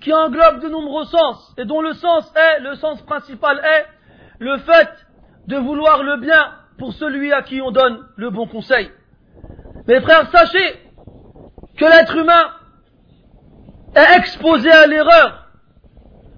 qui 0.00 0.12
englobe 0.12 0.60
de 0.60 0.68
nombreux 0.68 1.04
sens 1.04 1.54
et 1.58 1.64
dont 1.64 1.80
le 1.80 1.92
sens 1.92 2.32
est, 2.34 2.60
le 2.60 2.74
sens 2.74 3.00
principal 3.02 3.58
est 3.64 3.86
le 4.40 4.58
fait 4.58 4.90
de 5.46 5.56
vouloir 5.58 6.02
le 6.02 6.16
bien 6.16 6.54
pour 6.76 6.92
celui 6.92 7.32
à 7.32 7.42
qui 7.42 7.62
on 7.62 7.70
donne 7.70 8.04
le 8.16 8.30
bon 8.30 8.48
conseil. 8.48 8.90
Mes 9.86 10.00
frères, 10.00 10.28
sachez 10.32 10.80
que 11.76 11.84
l'être 11.84 12.16
humain 12.16 12.50
est 13.94 14.16
exposé 14.18 14.70
à 14.70 14.86
l'erreur 14.86 15.48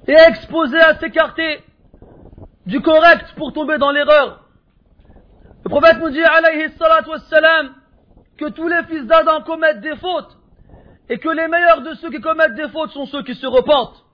et 0.07 0.15
exposé 0.29 0.79
à 0.79 0.99
s'écarter 0.99 1.63
du 2.67 2.81
correct 2.81 3.35
pour 3.37 3.53
tomber 3.53 3.79
dans 3.79 3.91
l'erreur. 3.91 4.45
Le 5.65 5.71
prophète 5.71 5.99
nous 6.01 6.11
dit, 6.11 6.23
alayhi 6.23 6.71
salatu 6.79 7.11
wassalam, 7.11 7.75
que 8.39 8.49
tous 8.51 8.69
les 8.69 8.83
fils 8.85 9.07
d'Adam 9.07 9.43
commettent 9.43 9.81
des 9.81 9.97
fautes 9.97 10.37
et 11.09 11.19
que 11.19 11.29
les 11.29 11.49
meilleurs 11.49 11.83
de 11.83 11.95
ceux 11.95 12.11
qui 12.11 12.21
commettent 12.21 12.55
des 12.55 12.69
fautes 12.69 12.91
sont 12.91 13.07
ceux 13.07 13.23
qui 13.23 13.35
se 13.35 13.47
repentent. 13.47 14.05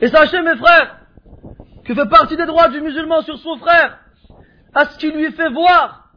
Et 0.00 0.08
sachez 0.08 0.40
mes 0.42 0.56
frères 0.56 0.98
que 1.84 1.94
fait 1.94 2.08
partie 2.08 2.36
des 2.36 2.46
droits 2.46 2.68
du 2.68 2.80
musulman 2.80 3.22
sur 3.22 3.38
son 3.38 3.56
frère 3.56 3.98
à 4.74 4.86
ce 4.86 4.98
qu'il 4.98 5.14
lui 5.14 5.32
fait 5.32 5.50
voir, 5.50 6.10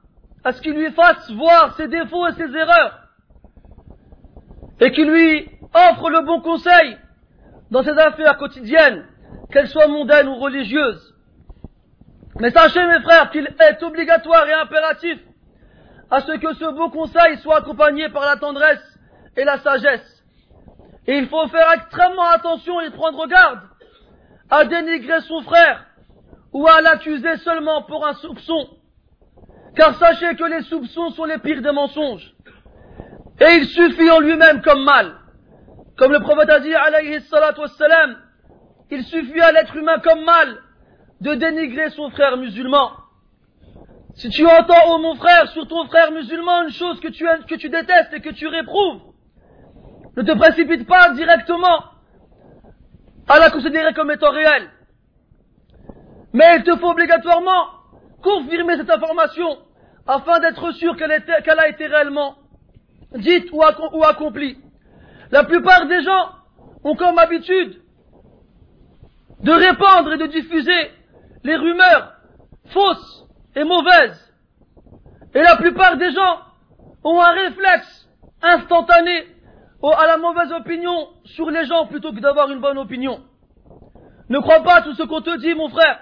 à 0.44 0.52
ce 0.52 0.62
qu'il 0.62 0.74
lui 0.74 0.92
fasse 0.92 1.30
voir 1.32 1.76
ses 1.76 1.88
défauts 1.88 2.28
et 2.28 2.34
ses 2.34 2.56
erreurs 2.56 3.06
et 4.80 4.92
qu'il 4.92 5.10
lui 5.10 5.50
offre 5.76 6.10
le 6.10 6.22
bon 6.22 6.42
conseil 6.42 6.98
dans 7.70 7.84
ses 7.84 7.98
affaires 7.98 8.38
quotidiennes, 8.38 9.06
qu'elles 9.52 9.68
soient 9.68 9.88
mondaines 9.88 10.28
ou 10.28 10.36
religieuses. 10.36 11.14
Mais 12.40 12.52
sachez 12.52 12.86
mes 12.86 13.02
frères 13.02 13.30
qu'il 13.32 13.48
est 13.48 13.84
obligatoire 13.84 14.48
et 14.48 14.54
impératif 14.54 15.20
à 16.10 16.22
ce 16.22 16.34
que 16.34 16.54
ce 16.54 16.66
beau 16.74 16.90
conseil 16.90 17.38
soit 17.40 17.58
accompagné 17.58 18.10
par 18.10 18.26
la 18.26 18.38
tendresse 18.38 18.84
et 19.36 19.44
la 19.44 19.58
sagesse. 19.60 20.24
Et 21.08 21.18
il 21.18 21.28
faut 21.28 21.48
faire 21.48 21.72
extrêmement 21.74 22.30
attention 22.30 22.80
et 22.82 22.90
prendre 22.92 23.28
garde 23.28 23.62
à 24.50 24.66
dénigrer 24.66 25.22
son 25.22 25.42
frère 25.42 25.86
ou 26.54 26.68
à 26.68 26.82
l'accuser 26.82 27.38
seulement 27.38 27.84
pour 27.84 28.06
un 28.08 28.14
soupçon. 28.16 28.70
Car 29.76 29.96
sachez 29.96 30.36
que 30.36 30.46
les 30.46 30.62
soupçons 30.64 31.10
sont 31.10 31.26
les 31.26 31.38
pires 31.40 31.62
des 31.62 31.72
mensonges. 31.72 32.34
Et 33.42 33.56
il 33.58 33.66
suffit 33.66 34.10
en 34.10 34.20
lui-même 34.20 34.62
comme 34.62 34.84
mal. 34.84 35.16
Comme 35.98 36.12
le 36.12 36.20
prophète 36.20 36.50
a 36.50 36.60
dit, 36.60 36.74
alayhi 36.74 37.22
salatu 37.22 37.62
wassalam, 37.62 38.18
il 38.92 39.04
suffit 39.04 39.40
à 39.40 39.52
l'être 39.52 39.76
humain 39.76 40.00
comme 40.00 40.24
mal 40.24 40.62
de 41.22 41.34
dénigrer 41.36 41.90
son 41.92 42.10
frère 42.10 42.38
musulman. 42.38 42.92
Si 44.16 44.30
tu 44.30 44.46
entends, 44.46 44.74
oh 44.90 44.98
mon 44.98 45.16
frère, 45.16 45.48
sur 45.50 45.68
ton 45.68 45.86
frère 45.88 46.12
musulman 46.12 46.64
une 46.64 46.72
chose 46.72 47.00
que 47.00 47.08
tu, 47.08 47.70
détestes 47.70 48.14
et 48.14 48.22
que 48.22 48.30
tu 48.30 48.48
réprouves, 48.48 49.02
ne 50.18 50.24
te 50.24 50.38
précipite 50.38 50.88
pas 50.88 51.12
directement 51.12 51.84
à 53.28 53.40
la 53.40 53.50
considérer 53.50 53.94
comme 53.94 54.12
étant 54.12 54.32
réelle. 54.32 54.70
Mais 56.34 56.58
il 56.58 56.64
te 56.64 56.76
faut 56.78 56.92
obligatoirement 56.92 57.68
confirmer 58.22 58.78
cette 58.78 58.90
information 58.90 59.58
afin 60.08 60.40
d'être 60.40 60.72
sûr 60.74 60.96
qu'elle, 60.98 61.12
a 61.12 61.68
été 61.70 61.88
réellement 61.88 62.36
dite 63.16 63.50
ou 63.52 63.64
accomplie. 64.04 64.58
La 65.36 65.44
plupart 65.44 65.86
des 65.88 66.02
gens 66.02 66.30
ont 66.86 66.96
comme 66.96 67.20
habitude 67.20 67.82
de 69.42 69.52
répandre 69.52 70.14
et 70.14 70.18
de 70.18 70.28
diffuser 70.28 70.92
les 71.44 71.58
rumeurs 71.58 72.14
fausses 72.68 73.26
et 73.54 73.66
mauvaises. 73.66 74.34
Et 75.34 75.42
la 75.42 75.58
plupart 75.58 75.98
des 75.98 76.14
gens 76.14 76.40
ont 77.04 77.20
un 77.20 77.32
réflexe 77.32 78.10
instantané 78.42 79.28
à 79.84 80.08
la 80.08 80.16
mauvaise 80.16 80.54
opinion 80.54 81.10
sur 81.26 81.52
les 81.52 81.66
gens 81.66 81.88
plutôt 81.88 82.14
que 82.14 82.22
d'avoir 82.22 82.50
une 82.50 82.62
bonne 82.62 82.78
opinion. 82.78 83.20
Ne 84.30 84.40
crois 84.40 84.64
pas 84.64 84.84
tout 84.84 84.94
ce 84.94 85.04
qu'on 85.04 85.20
te 85.20 85.38
dit, 85.40 85.54
mon 85.54 85.68
frère. 85.68 86.00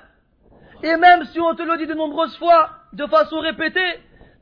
Et 0.83 0.95
même 0.95 1.23
si 1.25 1.39
on 1.39 1.55
te 1.55 1.63
le 1.63 1.75
dit 1.79 1.87
de 1.87 1.95
nombreuses 1.95 2.37
fois, 2.37 2.69
de 2.93 3.07
façon 3.07 3.39
répétée, 3.39 3.99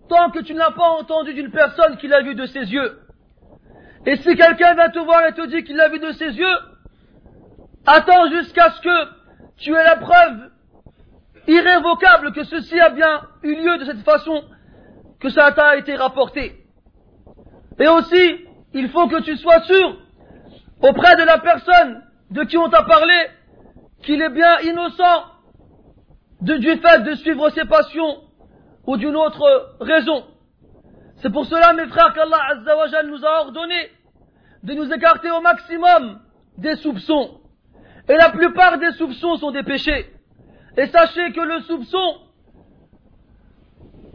tant 0.09 0.31
que 0.31 0.39
tu 0.39 0.53
n'as 0.53 0.71
pas 0.71 0.89
entendu 0.89 1.33
d'une 1.33 1.49
personne 1.49 1.95
qui 1.95 2.09
l'a 2.09 2.23
vu 2.23 2.35
de 2.35 2.45
ses 2.45 2.73
yeux. 2.73 3.00
Et 4.05 4.15
si 4.17 4.35
quelqu'un 4.35 4.73
vient 4.73 4.89
te 4.89 4.99
voir 4.99 5.25
et 5.27 5.33
te 5.33 5.45
dit 5.47 5.63
qu'il 5.63 5.75
l'a 5.75 5.89
vu 5.89 5.99
de 5.99 6.11
ses 6.13 6.31
yeux, 6.31 6.57
attends 7.85 8.29
jusqu'à 8.29 8.71
ce 8.71 8.81
que 8.81 9.09
tu 9.57 9.71
aies 9.71 9.83
la 9.83 9.97
preuve 9.97 10.51
irrévocable 11.47 12.31
que 12.33 12.43
ceci 12.43 12.79
a 12.79 12.89
bien 12.89 13.21
eu 13.43 13.55
lieu 13.55 13.77
de 13.77 13.85
cette 13.85 14.03
façon 14.03 14.43
que 15.19 15.29
ça 15.29 15.51
t'a 15.51 15.77
été 15.77 15.95
rapporté. 15.95 16.55
Et 17.79 17.87
aussi, 17.87 18.45
il 18.73 18.89
faut 18.89 19.07
que 19.07 19.21
tu 19.21 19.37
sois 19.37 19.61
sûr 19.61 19.97
auprès 20.81 21.15
de 21.15 21.23
la 21.23 21.37
personne 21.37 22.03
de 22.31 22.43
qui 22.43 22.57
on 22.57 22.69
t'a 22.69 22.83
parlé 22.83 23.13
qu'il 24.03 24.21
est 24.21 24.29
bien 24.29 24.59
innocent 24.61 25.25
du 26.41 26.75
fait 26.77 27.03
de 27.03 27.13
suivre 27.15 27.49
ses 27.51 27.65
passions 27.65 28.21
ou 28.87 28.97
d'une 28.97 29.15
autre 29.15 29.75
raison. 29.79 30.25
C'est 31.21 31.31
pour 31.31 31.45
cela, 31.45 31.73
mes 31.73 31.87
frères, 31.87 32.13
qu'Allah 32.13 32.39
Azzawajal 32.51 33.07
nous 33.07 33.23
a 33.23 33.41
ordonné 33.41 33.91
de 34.63 34.73
nous 34.73 34.91
écarter 34.91 35.29
au 35.29 35.41
maximum 35.41 36.19
des 36.57 36.75
soupçons. 36.77 37.41
Et 38.09 38.15
la 38.15 38.29
plupart 38.29 38.79
des 38.79 38.91
soupçons 38.93 39.35
sont 39.37 39.51
des 39.51 39.61
péchés. 39.61 40.11
Et 40.77 40.87
sachez 40.87 41.31
que 41.31 41.41
le 41.41 41.59
soupçon 41.61 42.15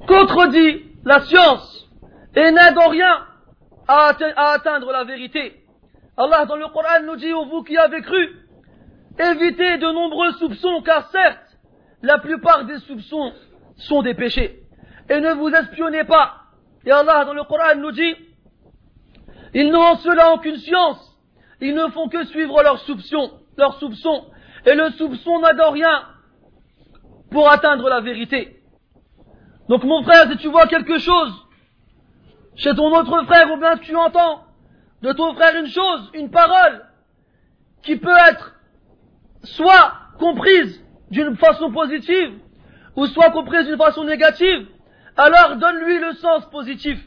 contredit 0.08 0.84
la 1.04 1.20
science 1.20 1.88
et 2.34 2.50
n'aide 2.50 2.76
en 2.76 2.88
rien 2.88 3.24
à, 3.86 4.12
atteindre 4.52 4.90
la 4.90 5.04
vérité. 5.04 5.62
Allah 6.16 6.44
dans 6.46 6.56
le 6.56 6.66
Coran 6.68 7.02
nous 7.04 7.16
dit, 7.16 7.30
vous 7.30 7.62
qui 7.62 7.76
avez 7.76 8.02
cru, 8.02 8.36
évitez 9.18 9.78
de 9.78 9.92
nombreux 9.92 10.32
soupçons, 10.32 10.82
car 10.82 11.08
certes, 11.10 11.58
la 12.02 12.18
plupart 12.18 12.64
des 12.64 12.78
soupçons 12.80 13.32
sont 13.76 14.02
des 14.02 14.14
péchés. 14.14 14.62
Et 15.08 15.20
ne 15.20 15.34
vous 15.34 15.50
espionnez 15.50 16.04
pas. 16.04 16.45
Et 16.86 16.90
Allah 16.92 17.24
dans 17.24 17.34
le 17.34 17.42
Coran 17.42 17.74
nous 17.76 17.90
dit, 17.90 18.14
ils 19.54 19.70
n'ont 19.70 19.82
en 19.82 19.96
cela 19.96 20.32
aucune 20.34 20.56
science. 20.56 21.18
Ils 21.60 21.74
ne 21.74 21.88
font 21.88 22.08
que 22.08 22.24
suivre 22.26 22.62
leurs 22.62 22.78
soupçons, 22.80 23.40
leurs 23.56 23.78
soupçons. 23.78 24.26
Et 24.64 24.74
le 24.74 24.90
soupçon 24.92 25.40
n'aide 25.40 25.60
rien 25.60 26.04
pour 27.30 27.50
atteindre 27.50 27.88
la 27.88 28.00
vérité. 28.00 28.60
Donc 29.68 29.82
mon 29.82 30.04
frère, 30.04 30.30
si 30.30 30.36
tu 30.38 30.48
vois 30.48 30.66
quelque 30.68 30.98
chose 30.98 31.32
chez 32.54 32.74
ton 32.74 32.86
autre 32.94 33.24
frère 33.24 33.52
ou 33.52 33.56
bien 33.56 33.76
tu 33.78 33.94
entends 33.96 34.44
de 35.02 35.12
ton 35.12 35.34
frère 35.34 35.56
une 35.56 35.66
chose, 35.66 36.10
une 36.14 36.30
parole 36.30 36.84
qui 37.82 37.96
peut 37.96 38.16
être 38.30 38.54
soit 39.42 39.92
comprise 40.18 40.82
d'une 41.10 41.36
façon 41.36 41.72
positive 41.72 42.38
ou 42.94 43.06
soit 43.06 43.30
comprise 43.30 43.66
d'une 43.66 43.76
façon 43.76 44.04
négative, 44.04 44.68
alors 45.16 45.56
donne-lui 45.56 45.98
le 45.98 46.12
sens 46.14 46.44
positif. 46.50 46.98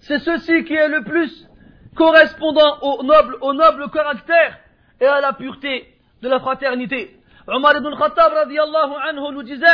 C'est 0.00 0.18
ceci 0.18 0.64
qui 0.64 0.74
est 0.74 0.88
le 0.88 1.04
plus 1.04 1.48
correspondant 1.96 2.78
au 2.82 3.02
noble, 3.02 3.36
au 3.40 3.52
noble 3.52 3.90
caractère 3.90 4.58
et 5.00 5.06
à 5.06 5.20
la 5.20 5.32
pureté 5.32 5.86
de 6.22 6.28
la 6.28 6.40
fraternité. 6.40 7.18
Omar 7.46 7.76
ibn 7.76 7.94
Khattab 7.96 8.32
anhu 8.32 9.34
nous 9.34 9.42
disait, 9.42 9.66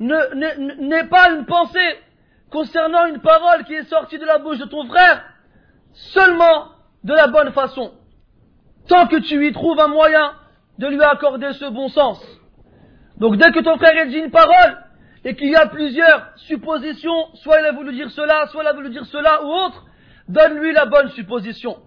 n'est 0.00 1.08
pas 1.08 1.30
une 1.30 1.46
pensée 1.46 1.98
concernant 2.50 3.06
une 3.06 3.20
parole 3.20 3.64
qui 3.64 3.74
est 3.74 3.84
sortie 3.84 4.18
de 4.18 4.24
la 4.24 4.38
bouche 4.38 4.58
de 4.58 4.66
ton 4.66 4.86
frère 4.86 5.24
seulement 5.92 6.68
de 7.02 7.12
la 7.12 7.26
bonne 7.26 7.52
façon, 7.52 7.92
tant 8.88 9.06
que 9.06 9.16
tu 9.16 9.46
y 9.46 9.52
trouves 9.52 9.78
un 9.80 9.88
moyen 9.88 10.32
de 10.78 10.86
lui 10.88 11.02
accorder 11.02 11.52
ce 11.52 11.66
bon 11.66 11.88
sens. 11.88 12.24
Donc 13.18 13.36
dès 13.36 13.52
que 13.52 13.60
ton 13.60 13.76
frère 13.76 14.06
dit 14.06 14.18
une 14.18 14.30
parole 14.30 14.83
et 15.24 15.34
qu'il 15.34 15.48
y 15.48 15.56
a 15.56 15.66
plusieurs 15.66 16.32
suppositions, 16.36 17.34
soit 17.34 17.60
il 17.60 17.66
a 17.66 17.72
voulu 17.72 17.92
dire 17.92 18.10
cela, 18.10 18.46
soit 18.48 18.62
il 18.62 18.66
a 18.66 18.72
voulu 18.72 18.90
dire 18.90 19.06
cela 19.06 19.42
ou 19.42 19.46
autre, 19.46 19.84
donne-lui 20.28 20.72
la 20.72 20.86
bonne 20.86 21.08
supposition. 21.10 21.78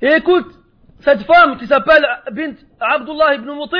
Et 0.00 0.12
écoute, 0.12 0.52
cette 1.00 1.22
femme 1.22 1.56
qui 1.56 1.66
s'appelle 1.66 2.06
Bint 2.32 2.54
Abdullah 2.80 3.34
ibn 3.34 3.50
Muti' 3.52 3.76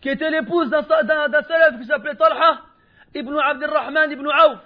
qui 0.00 0.08
était 0.08 0.30
l'épouse 0.30 0.70
d'un 0.70 0.82
salaf 0.82 1.78
qui 1.80 1.86
s'appelait 1.86 2.14
Talha 2.14 2.60
ibn 3.14 3.36
Abdurrahman 3.36 4.10
ibn 4.10 4.26
Auf, 4.26 4.58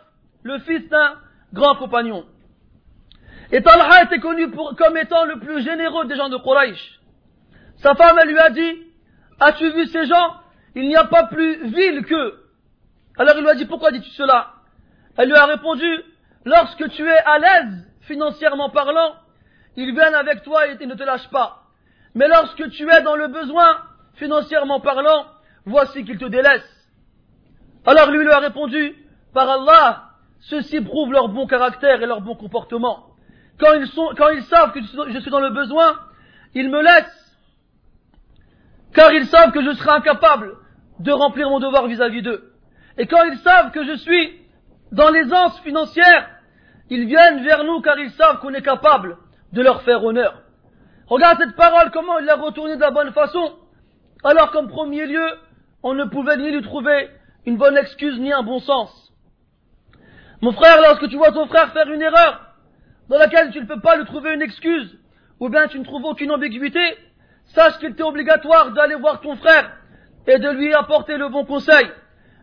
le 0.43 0.59
fils 0.61 0.89
d'un 0.89 1.17
grand 1.53 1.77
compagnon. 1.77 2.25
Et 3.53 3.63
Talha 3.63 4.05
était 4.05 4.21
connu 4.21 4.51
comme 4.51 4.97
étant 4.97 5.25
le 5.25 5.39
plus 5.41 5.63
généreux 5.63 6.07
des 6.07 6.17
gens 6.17 6.29
de 6.29 6.37
Quraysh. 6.37 7.01
Sa 7.79 7.95
femme, 7.95 8.19
elle 8.21 8.29
lui 8.29 8.39
a 8.39 8.51
dit, 8.51 8.83
as-tu 9.41 9.71
vu 9.71 9.87
ces 9.87 10.07
gens? 10.07 10.37
Il 10.75 10.87
n'y 10.87 10.97
a 10.97 11.05
pas 11.05 11.25
plus 11.25 11.67
vil 11.69 12.05
qu'eux. 12.05 12.50
Alors 13.21 13.37
il 13.37 13.43
lui 13.43 13.51
a 13.51 13.55
dit, 13.55 13.67
pourquoi 13.67 13.91
dis-tu 13.91 14.09
cela? 14.13 14.55
Elle 15.19 15.29
lui 15.29 15.37
a 15.37 15.45
répondu, 15.45 15.87
lorsque 16.47 16.89
tu 16.89 17.07
es 17.07 17.19
à 17.19 17.39
l'aise, 17.39 17.87
financièrement 18.01 18.71
parlant, 18.71 19.15
ils 19.77 19.93
viennent 19.93 20.15
avec 20.15 20.43
toi 20.43 20.69
et 20.69 20.87
ne 20.87 20.95
te 20.95 21.03
lâchent 21.03 21.29
pas. 21.29 21.65
Mais 22.15 22.29
lorsque 22.29 22.71
tu 22.71 22.91
es 22.91 23.03
dans 23.03 23.17
le 23.17 23.29
besoin, 23.29 23.83
financièrement 24.15 24.81
parlant, 24.81 25.27
voici 25.67 26.03
qu'ils 26.07 26.17
te 26.17 26.25
délaissent. 26.25 26.89
Alors 27.85 28.11
lui 28.11 28.25
lui 28.25 28.33
a 28.33 28.39
répondu, 28.39 28.97
par 29.35 29.51
Allah, 29.51 30.05
ceux-ci 30.39 30.81
prouvent 30.81 31.13
leur 31.13 31.29
bon 31.29 31.47
caractère 31.47 32.03
et 32.03 32.07
leur 32.07 32.23
bon 32.23 32.37
comportement. 32.37 33.11
Quand 33.59 33.75
ils, 33.75 33.89
sont, 33.89 34.15
quand 34.17 34.31
ils 34.31 34.45
savent 34.45 34.73
que 34.73 34.81
je 34.81 35.19
suis 35.19 35.31
dans 35.31 35.41
le 35.41 35.51
besoin, 35.51 36.01
ils 36.55 36.71
me 36.71 36.81
laissent, 36.81 37.37
car 38.95 39.13
ils 39.13 39.27
savent 39.27 39.53
que 39.53 39.63
je 39.63 39.73
serai 39.73 39.91
incapable 39.91 40.57
de 41.01 41.13
remplir 41.13 41.51
mon 41.51 41.61
devoir 41.61 41.87
vis-à-vis 41.87 42.23
d'eux. 42.23 42.50
Et 43.01 43.07
quand 43.07 43.25
ils 43.25 43.39
savent 43.39 43.71
que 43.71 43.83
je 43.83 43.97
suis 43.97 44.43
dans 44.93 45.09
l'aisance 45.09 45.59
financière, 45.61 46.29
ils 46.91 47.07
viennent 47.07 47.43
vers 47.45 47.65
nous 47.65 47.81
car 47.81 47.99
ils 47.99 48.11
savent 48.11 48.41
qu'on 48.41 48.53
est 48.53 48.61
capable 48.61 49.17
de 49.55 49.63
leur 49.63 49.81
faire 49.85 50.05
honneur. 50.05 50.43
Regarde 51.07 51.39
cette 51.41 51.57
parole, 51.57 51.91
comment 51.93 52.19
il 52.19 52.27
l'a 52.27 52.37
retournée 52.37 52.77
de 52.77 52.81
la 52.83 52.91
bonne 52.91 53.11
façon. 53.15 53.55
Alors 54.23 54.51
qu'en 54.51 54.67
premier 54.67 55.07
lieu, 55.07 55.27
on 55.83 55.95
ne 55.95 56.05
pouvait 56.05 56.37
ni 56.37 56.51
lui 56.51 56.61
trouver 56.61 57.09
une 57.47 57.57
bonne 57.57 57.79
excuse 57.79 58.21
ni 58.21 58.35
un 58.35 58.43
bon 58.43 58.59
sens. 58.59 59.15
Mon 60.43 60.53
frère, 60.53 60.83
lorsque 60.83 61.09
tu 61.09 61.17
vois 61.17 61.33
ton 61.33 61.47
frère 61.47 61.73
faire 61.73 61.91
une 61.91 62.03
erreur 62.03 62.53
dans 63.09 63.17
laquelle 63.17 63.51
tu 63.51 63.63
ne 63.63 63.67
peux 63.67 63.81
pas 63.81 63.97
lui 63.97 64.05
trouver 64.05 64.35
une 64.35 64.43
excuse, 64.43 64.99
ou 65.41 65.49
bien 65.49 65.69
tu 65.69 65.79
ne 65.79 65.85
trouves 65.85 66.05
aucune 66.05 66.33
ambiguïté, 66.33 66.99
sache 67.47 67.79
qu'il 67.79 67.95
t'est 67.95 68.03
obligatoire 68.03 68.73
d'aller 68.73 68.97
voir 68.97 69.23
ton 69.23 69.37
frère 69.37 69.73
et 70.27 70.39
de 70.39 70.51
lui 70.51 70.75
apporter 70.75 71.17
le 71.17 71.31
bon 71.31 71.47
conseil, 71.47 71.91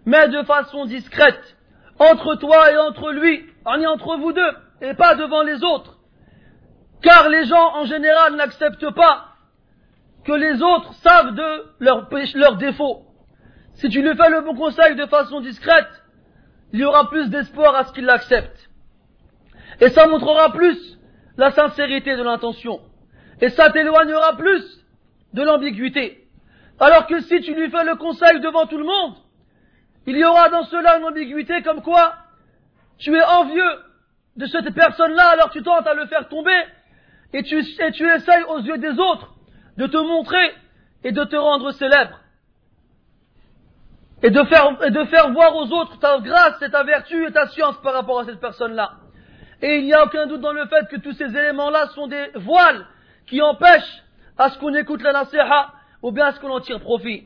mais 0.08 0.30
de 0.30 0.42
façon 0.44 0.86
discrète, 0.86 1.58
entre 2.00 2.36
toi 2.36 2.72
et 2.72 2.78
entre 2.78 3.12
lui, 3.12 3.46
est 3.66 3.86
entre 3.86 4.16
vous 4.16 4.32
deux, 4.32 4.52
et 4.82 4.94
pas 4.94 5.16
devant 5.16 5.44
les 5.44 5.62
autres. 5.66 5.98
Car 7.02 7.28
les 7.28 7.44
gens 7.44 7.76
en 7.76 7.84
général 7.84 8.38
n'acceptent 8.38 8.90
pas 8.96 9.26
que 10.24 10.32
les 10.32 10.62
autres 10.64 10.94
savent 11.04 11.36
de 11.36 11.66
leurs 11.80 12.08
leur 12.36 12.56
défauts. 12.56 13.02
Si 13.74 13.90
tu 13.90 14.02
lui 14.02 14.16
fais 14.16 14.30
le 14.30 14.42
bon 14.42 14.56
conseil 14.56 14.96
de 14.96 15.06
façon 15.08 15.42
discrète, 15.42 16.04
il 16.72 16.80
y 16.80 16.86
aura 16.86 17.10
plus 17.10 17.30
d'espoir 17.30 17.76
à 17.76 17.84
ce 17.84 17.92
qu'il 17.92 18.06
l'accepte. 18.06 18.70
Et 19.82 19.90
ça 19.90 20.08
montrera 20.08 20.54
plus 20.54 20.98
la 21.36 21.52
sincérité 21.52 22.16
de 22.16 22.24
l'intention. 22.24 22.80
Et 23.42 23.50
ça 23.50 23.72
t'éloignera 23.72 24.38
plus 24.38 24.86
de 25.34 25.44
l'ambiguïté. 25.44 26.30
Alors 26.80 27.08
que 27.08 27.20
si 27.20 27.42
tu 27.42 27.54
lui 27.54 27.70
fais 27.70 27.84
le 27.84 27.96
conseil 27.98 28.40
devant 28.40 28.68
tout 28.68 28.78
le 28.78 28.86
monde, 28.86 29.16
il 30.08 30.18
y 30.18 30.24
aura 30.24 30.50
dans 30.50 30.64
cela 30.64 30.98
une 30.98 31.06
ambiguïté 31.06 31.62
comme 31.62 31.82
quoi 31.84 32.16
tu 32.98 33.16
es 33.16 33.24
envieux 33.24 33.84
de 34.38 34.46
cette 34.46 34.74
personne-là, 34.74 35.30
alors 35.30 35.50
tu 35.52 35.62
tentes 35.62 35.86
à 35.86 35.94
le 35.94 36.06
faire 36.08 36.28
tomber, 36.30 36.58
et 37.34 37.44
tu, 37.44 37.60
et 37.60 37.92
tu 37.92 38.10
essayes 38.10 38.44
aux 38.44 38.60
yeux 38.60 38.78
des 38.78 38.98
autres 38.98 39.36
de 39.78 39.86
te 39.86 39.98
montrer 39.98 40.54
et 41.04 41.12
de 41.12 41.24
te 41.24 41.36
rendre 41.36 41.72
célèbre. 41.72 42.20
Et 44.24 44.32
de 44.32 44.44
faire, 44.46 45.32
voir 45.32 45.56
aux 45.56 45.72
autres 45.72 46.00
ta 46.00 46.20
grâce 46.20 46.60
et 46.62 46.72
ta 46.72 46.84
vertu 46.84 47.28
et 47.28 47.32
ta 47.32 47.48
science 47.48 47.78
par 47.82 47.94
rapport 47.94 48.22
à 48.22 48.26
cette 48.26 48.40
personne-là. 48.40 48.94
Et 49.62 49.78
il 49.78 49.86
n'y 49.86 49.94
a 49.94 50.04
aucun 50.04 50.26
doute 50.26 50.42
dans 50.42 50.54
le 50.54 50.66
fait 50.68 50.88
que 50.90 50.98
tous 50.98 51.14
ces 51.14 51.26
éléments-là 51.26 51.88
sont 51.90 52.08
des 52.08 52.32
voiles 52.36 52.88
qui 53.28 53.42
empêchent 53.42 54.04
à 54.38 54.50
ce 54.50 54.58
qu'on 54.58 54.74
écoute 54.74 55.04
la 55.04 55.14
nasiha 55.14 55.74
ou 56.02 56.12
bien 56.12 56.28
à 56.28 56.32
ce 56.32 56.40
qu'on 56.40 56.50
en 56.50 56.62
tire 56.62 56.80
profit. 56.80 57.26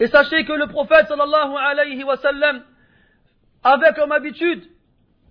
Et 0.00 0.06
sachez 0.06 0.44
que 0.44 0.52
le 0.52 0.66
prophète 0.66 1.08
sallallahu 1.08 1.54
alayhi 1.56 2.02
wa 2.04 2.16
sallam 2.16 2.62
avait 3.62 3.92
comme 3.92 4.12
habitude, 4.12 4.64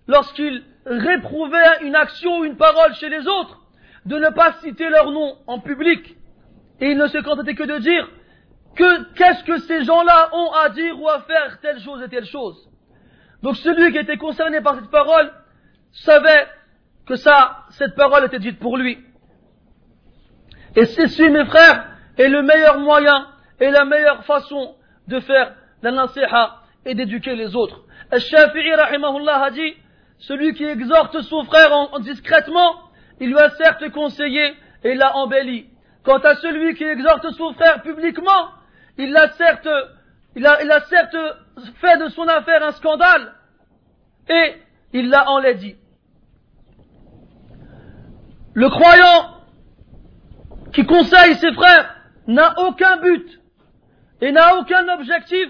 lorsqu'il 0.08 0.64
réprouvait 0.86 1.82
une 1.82 1.96
action 1.96 2.40
ou 2.40 2.46
une 2.46 2.56
parole 2.56 2.94
chez 2.94 3.10
les 3.10 3.28
autres, 3.28 3.60
de 4.06 4.18
ne 4.18 4.30
pas 4.30 4.54
citer 4.62 4.88
leur 4.90 5.12
nom 5.12 5.38
en 5.48 5.60
public. 5.60 6.16
Et 6.80 6.92
il 6.92 6.98
ne 6.98 7.08
se 7.08 7.18
contentait 7.18 7.56
que 7.56 7.64
de 7.64 7.80
dire 7.80 8.10
que 8.76 9.14
qu'est-ce 9.14 9.44
que 9.44 9.58
ces 9.58 9.84
gens-là 9.84 10.30
ont 10.34 10.52
à 10.54 10.70
dire 10.70 11.02
ou 11.02 11.10
à 11.10 11.22
faire 11.22 11.60
telle 11.62 11.80
chose 11.80 12.04
et 12.04 12.10
telle 12.10 12.26
chose. 12.26 12.70
Donc 13.42 13.58
celui 13.58 13.92
qui 13.92 13.98
était 13.98 14.18
concerné 14.18 14.62
par 14.62 14.76
cette 14.76 14.92
parole 14.92 15.32
savait 15.92 16.48
que 17.08 17.16
ça, 17.16 17.66
cette 17.72 17.96
parole 17.96 18.26
était 18.26 18.40
dite 18.40 18.60
pour 18.60 18.78
lui. 18.78 19.00
Et 20.76 20.86
ceci, 20.86 21.28
mes 21.30 21.46
frères, 21.46 21.88
est 22.18 22.30
le 22.30 22.44
meilleur 22.44 22.80
moyen 22.80 23.28
et 23.60 23.70
la 23.72 23.86
meilleure 23.86 24.24
façon 24.26 24.76
de 25.08 25.20
faire 25.20 25.56
la 25.82 25.92
nasiha 25.92 26.62
et 26.86 26.96
d'éduquer 26.96 27.36
les 27.36 27.56
autres. 27.56 27.82
Al-Shafi'i, 28.12 28.74
rahimahullah, 28.74 29.44
a 29.44 29.52
dit, 29.52 29.74
celui 30.20 30.54
qui 30.54 30.66
exhorte 30.66 31.22
son 31.22 31.44
frère 31.44 31.72
en, 31.74 32.00
discrètement, 32.00 32.76
il 33.20 33.30
lui 33.30 33.40
a 33.40 33.50
certes 33.52 33.90
conseillé 33.92 34.54
et 34.84 34.96
l'a 34.96 35.16
embelli. 35.16 35.70
Quant 36.04 36.20
à 36.20 36.36
celui 36.36 36.76
qui 36.76 36.84
exhorte 36.84 37.30
son 37.32 37.54
frère 37.54 37.82
publiquement, 37.82 38.50
il 38.98 39.12
l'a 39.12 39.30
certes, 39.32 39.68
il 40.36 40.46
a, 40.46 40.62
il 40.64 40.72
a 40.72 40.82
certes 40.82 41.18
fait 41.82 41.98
de 41.98 42.10
son 42.10 42.28
affaire 42.28 42.64
un 42.64 42.72
scandale 42.72 43.34
et 44.30 44.56
il 44.94 45.10
l'a 45.10 45.30
enlaidi. 45.30 45.76
Le 48.54 48.70
croyant 48.70 49.38
qui 50.74 50.86
conseille 50.86 51.36
ses 51.36 51.54
frères 51.54 51.96
n'a 52.28 52.54
aucun 52.60 52.98
but 52.98 53.39
et 54.22 54.32
n'a 54.32 54.58
aucun 54.58 54.88
objectif 54.90 55.50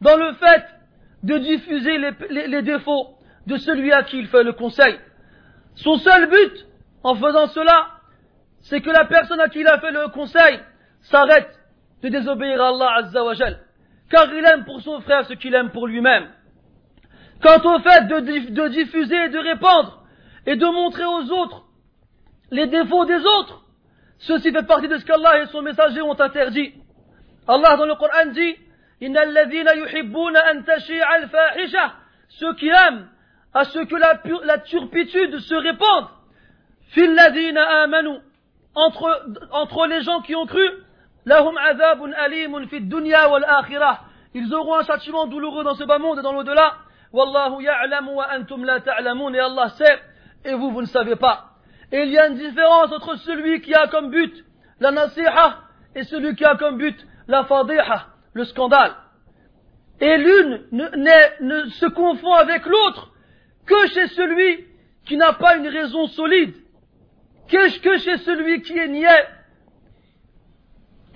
dans 0.00 0.16
le 0.16 0.32
fait 0.34 0.64
de 1.22 1.38
diffuser 1.38 1.98
les, 1.98 2.62
défauts 2.62 3.16
de 3.46 3.56
celui 3.56 3.92
à 3.92 4.02
qui 4.02 4.18
il 4.18 4.28
fait 4.28 4.44
le 4.44 4.52
conseil. 4.52 4.98
Son 5.74 5.96
seul 5.96 6.28
but 6.28 6.66
en 7.02 7.14
faisant 7.14 7.46
cela, 7.48 7.88
c'est 8.62 8.80
que 8.80 8.90
la 8.90 9.04
personne 9.04 9.40
à 9.40 9.48
qui 9.48 9.60
il 9.60 9.68
a 9.68 9.78
fait 9.78 9.90
le 9.90 10.08
conseil 10.08 10.60
s'arrête 11.02 11.58
de 12.02 12.08
désobéir 12.08 12.62
à 12.62 12.68
Allah 12.68 12.90
Azza 12.98 13.24
wa 13.24 13.34
car 14.10 14.32
il 14.32 14.44
aime 14.44 14.64
pour 14.64 14.80
son 14.80 15.00
frère 15.00 15.26
ce 15.26 15.34
qu'il 15.34 15.54
aime 15.54 15.70
pour 15.70 15.86
lui-même. 15.86 16.28
Quant 17.42 17.74
au 17.74 17.78
fait 17.80 18.06
de, 18.08 18.50
de 18.50 18.68
diffuser 18.68 19.16
et 19.24 19.28
de 19.28 19.38
répandre 19.38 20.04
et 20.46 20.56
de 20.56 20.66
montrer 20.66 21.04
aux 21.04 21.30
autres 21.30 21.64
les 22.50 22.66
défauts 22.66 23.04
des 23.04 23.20
autres, 23.20 23.64
Ceci 24.18 24.50
fait 24.50 24.66
partie 24.66 24.88
de 24.88 24.96
ce 24.98 25.04
qu'Allah 25.04 25.42
et 25.42 25.46
son 25.46 25.62
messager 25.62 26.02
ont 26.02 26.18
interdit. 26.18 26.72
Allah 27.48 27.76
dans 27.76 27.86
le 27.86 27.94
Coran 27.94 28.26
dit 28.26 28.56
Ceux 32.28 32.54
qui 32.54 32.68
aiment 32.68 33.08
à 33.54 33.64
ce 33.64 33.78
que 33.78 33.96
la, 33.96 34.20
la 34.44 34.58
turpitude 34.58 35.38
se 35.38 35.54
répande. 35.54 36.08
entre, 38.74 39.26
entre 39.52 39.86
les 39.86 40.02
gens 40.02 40.20
qui 40.20 40.36
ont 40.36 40.44
cru. 40.46 40.68
Ils 44.34 44.54
auront 44.54 44.76
un 44.76 44.84
châtiment 44.84 45.26
douloureux 45.26 45.64
dans 45.64 45.74
ce 45.74 45.84
bas 45.84 45.98
monde 45.98 46.18
et 46.18 46.22
dans 46.22 46.32
l'au-delà. 46.32 46.74
Et 47.14 47.18
Allah 49.40 49.68
sait 49.70 49.98
et 50.44 50.52
vous, 50.54 50.70
vous 50.70 50.82
ne 50.82 50.86
savez 50.86 51.16
pas. 51.16 51.46
Et 51.90 52.02
il 52.02 52.10
y 52.10 52.18
a 52.18 52.28
une 52.28 52.34
différence 52.34 52.92
entre 52.92 53.16
celui 53.16 53.62
qui 53.62 53.74
a 53.74 53.86
comme 53.88 54.10
but 54.10 54.44
la 54.78 54.90
nasiha 54.90 55.60
et 55.94 56.02
celui 56.04 56.36
qui 56.36 56.44
a 56.44 56.54
comme 56.56 56.76
but 56.76 56.94
la 57.28 57.44
fadiha, 57.44 58.06
le 58.32 58.44
scandale. 58.44 58.94
Et 60.00 60.16
l'une 60.16 60.64
ne, 60.72 61.68
se 61.70 61.86
confond 61.86 62.32
avec 62.32 62.66
l'autre 62.66 63.12
que 63.66 63.86
chez 63.88 64.08
celui 64.08 64.66
qui 65.06 65.16
n'a 65.16 65.34
pas 65.34 65.56
une 65.56 65.68
raison 65.68 66.06
solide, 66.06 66.54
que, 67.48 67.78
que 67.80 67.98
chez 67.98 68.16
celui 68.18 68.62
qui 68.62 68.76
est 68.76 68.88
niais 68.88 69.26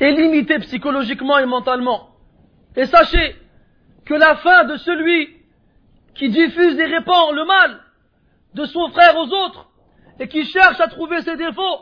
et 0.01 0.11
limité 0.13 0.59
psychologiquement 0.61 1.39
et 1.39 1.47
mentalement. 1.47 2.11
Et 2.77 2.87
sachez 2.87 3.37
que 4.05 4.15
la 4.15 4.37
fin 4.37 4.65
de 4.65 4.77
celui 4.77 5.37
qui 6.15 6.29
diffuse 6.29 6.79
et 6.79 6.87
répand 6.87 7.35
le 7.35 7.45
mal 7.45 7.81
de 8.55 8.65
son 8.65 8.91
frère 8.91 9.17
aux 9.17 9.29
autres 9.29 9.71
et 10.19 10.29
qui 10.29 10.45
cherche 10.45 10.81
à 10.81 10.89
trouver 10.89 11.23
ses 11.23 11.37
défauts 11.37 11.81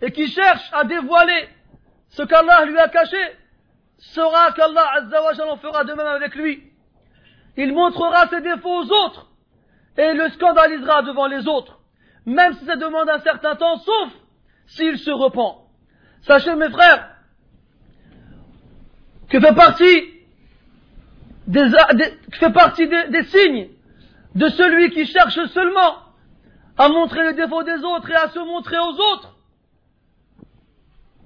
et 0.00 0.12
qui 0.12 0.28
cherche 0.28 0.70
à 0.72 0.84
dévoiler 0.84 1.48
ce 2.10 2.22
qu'Allah 2.22 2.64
lui 2.64 2.78
a 2.78 2.88
caché, 2.88 3.18
saura 3.98 4.52
qu'Allah 4.52 4.90
Azzawajal 4.96 5.48
en 5.48 5.56
fera 5.56 5.84
de 5.84 5.92
même 5.92 6.06
avec 6.06 6.34
lui. 6.34 6.62
Il 7.56 7.72
montrera 7.72 8.28
ses 8.28 8.40
défauts 8.40 8.82
aux 8.82 8.92
autres 8.92 9.26
et 9.96 10.12
le 10.14 10.28
scandalisera 10.30 11.02
devant 11.02 11.26
les 11.26 11.46
autres, 11.48 11.80
même 12.24 12.54
si 12.54 12.64
ça 12.64 12.76
demande 12.76 13.08
un 13.08 13.18
certain 13.20 13.56
temps, 13.56 13.78
sauf 13.78 14.12
s'il 14.66 14.98
se 14.98 15.10
repent. 15.10 15.64
Sachez 16.22 16.54
mes 16.54 16.70
frères 16.70 17.08
que 19.28 19.40
fait 19.40 19.54
partie 19.54 20.14
des, 21.46 21.68
fait 22.32 22.52
partie 22.52 22.86
des 22.86 23.22
signes 23.24 23.68
de 24.34 24.48
celui 24.48 24.90
qui 24.90 25.06
cherche 25.06 25.44
seulement 25.52 25.96
à 26.76 26.88
montrer 26.88 27.24
les 27.24 27.34
défauts 27.34 27.64
des 27.64 27.82
autres 27.82 28.08
et 28.10 28.14
à 28.14 28.28
se 28.28 28.38
montrer 28.38 28.78
aux 28.78 29.14
autres, 29.14 29.34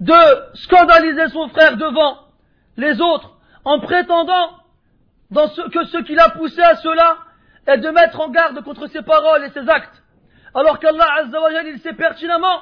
de 0.01 0.57
scandaliser 0.57 1.29
son 1.29 1.49
frère 1.49 1.77
devant 1.77 2.17
les 2.77 3.01
autres 3.01 3.37
en 3.65 3.81
prétendant 3.81 4.59
que 5.35 5.85
ce 5.85 5.99
qui 5.99 6.15
l'a 6.15 6.31
poussé 6.31 6.61
à 6.61 6.77
cela 6.77 7.19
est 7.67 7.79
de 7.79 7.89
mettre 7.91 8.21
en 8.21 8.29
garde 8.29 8.63
contre 8.63 8.87
ses 8.89 9.03
paroles 9.03 9.45
et 9.45 9.51
ses 9.51 9.69
actes. 9.69 10.03
Alors 10.55 10.79
qu'Allah 10.79 11.07
Azzawajal, 11.21 11.69
il 11.69 11.79
sait 11.81 11.95
pertinemment 11.95 12.61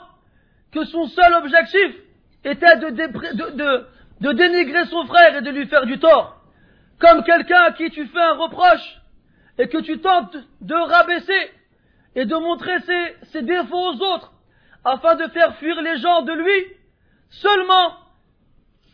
que 0.73 0.85
son 0.85 1.07
seul 1.07 1.35
objectif 1.35 1.97
était 2.45 2.77
de, 2.77 2.91
de, 2.91 3.87
de, 4.21 4.33
dénigrer 4.33 4.85
son 4.87 5.05
frère 5.07 5.37
et 5.37 5.43
de 5.43 5.51
lui 5.51 5.67
faire 5.67 5.87
du 5.87 5.99
tort. 5.99 6.37
comme 7.01 7.25
quelqu'un 7.25 7.63
à 7.63 7.73
qui 7.73 7.91
tu 7.91 8.07
fais 8.07 8.21
un 8.21 8.35
reproche 8.35 9.01
et 9.59 9.69
que 9.69 9.79
tu 9.79 9.99
tentes 10.01 10.37
de 10.61 10.75
rabaisser 10.75 11.51
et 12.15 12.25
de 12.25 12.35
montrer 12.37 12.77
ses 13.33 13.43
défauts 13.43 13.95
aux 13.95 14.03
autres 14.03 14.33
afin 14.85 15.17
de 15.17 15.27
faire 15.29 15.57
fuir 15.57 15.81
les 15.83 15.99
gens 15.99 16.23
de 16.23 16.33
lui 16.33 16.67
seulement 17.31 17.97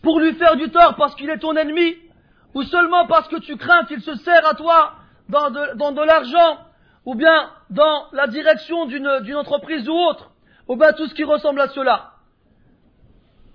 pour 0.03 0.21
lui 0.21 0.35
faire 0.35 0.57
du 0.57 0.71
tort 0.71 0.97
parce 0.97 1.15
qu'il 1.15 1.31
est 1.31 1.39
ton 1.39 1.57
ennemi 1.57 1.97
ou 2.55 2.63
seulement 2.63 3.07
parce 3.07 3.29
que 3.29 3.37
tu 3.37 3.57
crains 3.57 3.85
qu'il 3.85 4.01
se 4.01 4.15
sert 4.17 4.47
à 4.47 4.55
toi 4.55 4.95
dans 5.29 5.51
de, 5.51 5.77
dans 5.77 5.93
de 5.93 6.03
l'argent 6.03 6.59
ou 7.07 7.15
bien 7.15 7.51
dans 7.71 8.07
la 8.13 8.27
direction 8.27 8.87
d'une 8.87 9.37
entreprise 9.37 9.89
ou 9.89 9.95
autre, 9.95 10.33
ou 10.69 10.77
bien 10.77 10.93
tout 10.93 11.07
ce 11.07 11.15
qui 11.15 11.25
ressemble 11.25 11.61
à 11.61 11.69
cela. 11.69 12.13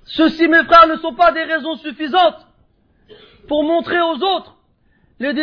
Ceci, 0.06 0.48
mes 0.48 0.64
frères, 0.64 0.88
ne 0.88 0.96
sont 0.96 1.14
pas 1.14 1.32
des 1.32 1.44
raisons 1.44 1.76
suffisantes 1.76 2.48
pour 3.48 3.64
montrer 3.64 4.02
aux 4.02 4.24
autres 4.24 4.56
les, 5.20 5.34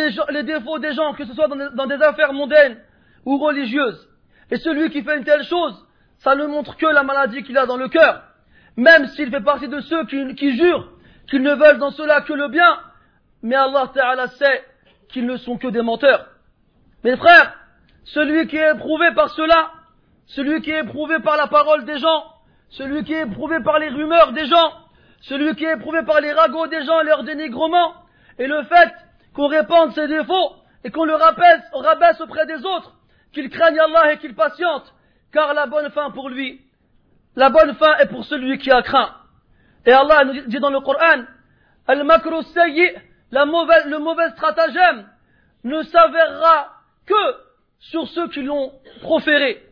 défauts 0.43 0.79
des 0.79 0.93
gens, 0.93 1.13
que 1.13 1.25
ce 1.25 1.33
soit 1.33 1.47
dans 1.47 1.87
des, 1.87 2.01
affaires 2.01 2.33
mondaines 2.33 2.77
ou 3.25 3.37
religieuses. 3.37 4.09
Et 4.51 4.57
celui 4.57 4.89
qui 4.89 5.03
fait 5.03 5.17
une 5.17 5.23
telle 5.23 5.43
chose, 5.43 5.85
ça 6.17 6.35
ne 6.35 6.45
montre 6.47 6.75
que 6.75 6.87
la 6.87 7.03
maladie 7.03 7.43
qu'il 7.43 7.57
a 7.57 7.65
dans 7.65 7.77
le 7.77 7.87
cœur. 7.87 8.23
Même 8.79 9.07
s'il 9.07 9.29
fait 9.29 9.41
partie 9.41 9.67
de 9.67 9.81
ceux 9.81 10.05
qui, 10.05 10.55
jurent 10.55 10.89
qu'ils 11.29 11.41
ne 11.41 11.53
veulent 11.53 11.79
dans 11.79 11.91
cela 11.91 12.21
que 12.21 12.31
le 12.31 12.47
bien, 12.47 12.79
mais 13.43 13.55
Allah 13.55 13.91
Ta'ala 13.93 14.27
sait 14.27 14.63
qu'ils 15.09 15.25
ne 15.25 15.35
sont 15.35 15.57
que 15.57 15.67
des 15.67 15.81
menteurs. 15.81 16.27
Mes 17.03 17.17
frères, 17.17 17.55
celui 18.05 18.47
qui 18.47 18.55
est 18.55 18.71
éprouvé 18.71 19.11
par 19.13 19.31
cela, 19.31 19.71
celui 20.27 20.61
qui 20.61 20.71
est 20.71 20.79
éprouvé 20.79 21.19
par 21.19 21.35
la 21.35 21.47
parole 21.47 21.83
des 21.83 21.97
gens, 21.97 22.23
celui 22.69 23.03
qui 23.03 23.11
est 23.11 23.23
éprouvé 23.23 23.61
par 23.61 23.79
les 23.79 23.89
rumeurs 23.89 24.31
des 24.31 24.45
gens, 24.45 24.71
celui 25.19 25.55
qui 25.57 25.65
est 25.65 25.73
éprouvé 25.73 26.03
par 26.03 26.21
les 26.21 26.31
ragots 26.31 26.67
des 26.67 26.85
gens 26.85 27.01
et 27.01 27.05
leur 27.05 27.25
dénigrement, 27.25 27.95
et 28.37 28.47
le 28.47 28.63
fait 28.63 28.93
qu'on 29.33 29.47
répande 29.47 29.91
ses 29.91 30.07
défauts 30.07 30.55
et 30.85 30.91
qu'on 30.91 31.03
le 31.03 31.15
rabaisse 31.15 32.21
auprès 32.21 32.45
des 32.45 32.65
autres, 32.65 32.93
qu'il 33.33 33.49
craigne 33.49 33.77
Allah 33.77 34.13
et 34.13 34.19
qu'il 34.19 34.35
patiente, 34.35 34.93
car 35.33 35.53
la 35.53 35.67
bonne 35.67 35.91
fin 35.91 36.11
pour 36.11 36.29
lui, 36.29 36.61
la 37.39 37.49
bonne 37.49 37.73
fin 37.75 37.95
est 37.99 38.07
pour 38.07 38.25
celui 38.25 38.57
qui 38.57 38.69
a 38.69 38.81
craint. 38.81 39.15
Et 39.85 39.93
Allah 39.93 40.25
nous 40.25 40.41
dit 40.47 40.59
dans 40.59 40.69
le 40.69 40.81
Coran, 40.81 41.23
mauvaise, 43.45 43.85
le 43.85 43.97
mauvais 43.99 44.29
stratagème 44.31 45.07
ne 45.63 45.81
s'avérera 45.83 46.73
que 47.05 47.35
sur 47.79 48.09
ceux 48.09 48.27
qui 48.27 48.41
l'ont 48.41 48.73
proféré. 49.01 49.63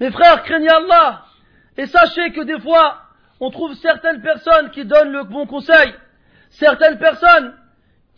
Mes 0.00 0.10
frères, 0.10 0.42
craignez 0.42 0.68
Allah 0.68 1.22
et 1.76 1.86
sachez 1.86 2.32
que 2.32 2.40
des 2.42 2.58
fois, 2.58 3.02
on 3.38 3.50
trouve 3.50 3.74
certaines 3.74 4.20
personnes 4.20 4.70
qui 4.72 4.84
donnent 4.84 5.12
le 5.12 5.22
bon 5.22 5.46
conseil, 5.46 5.94
certaines 6.50 6.98
personnes 6.98 7.54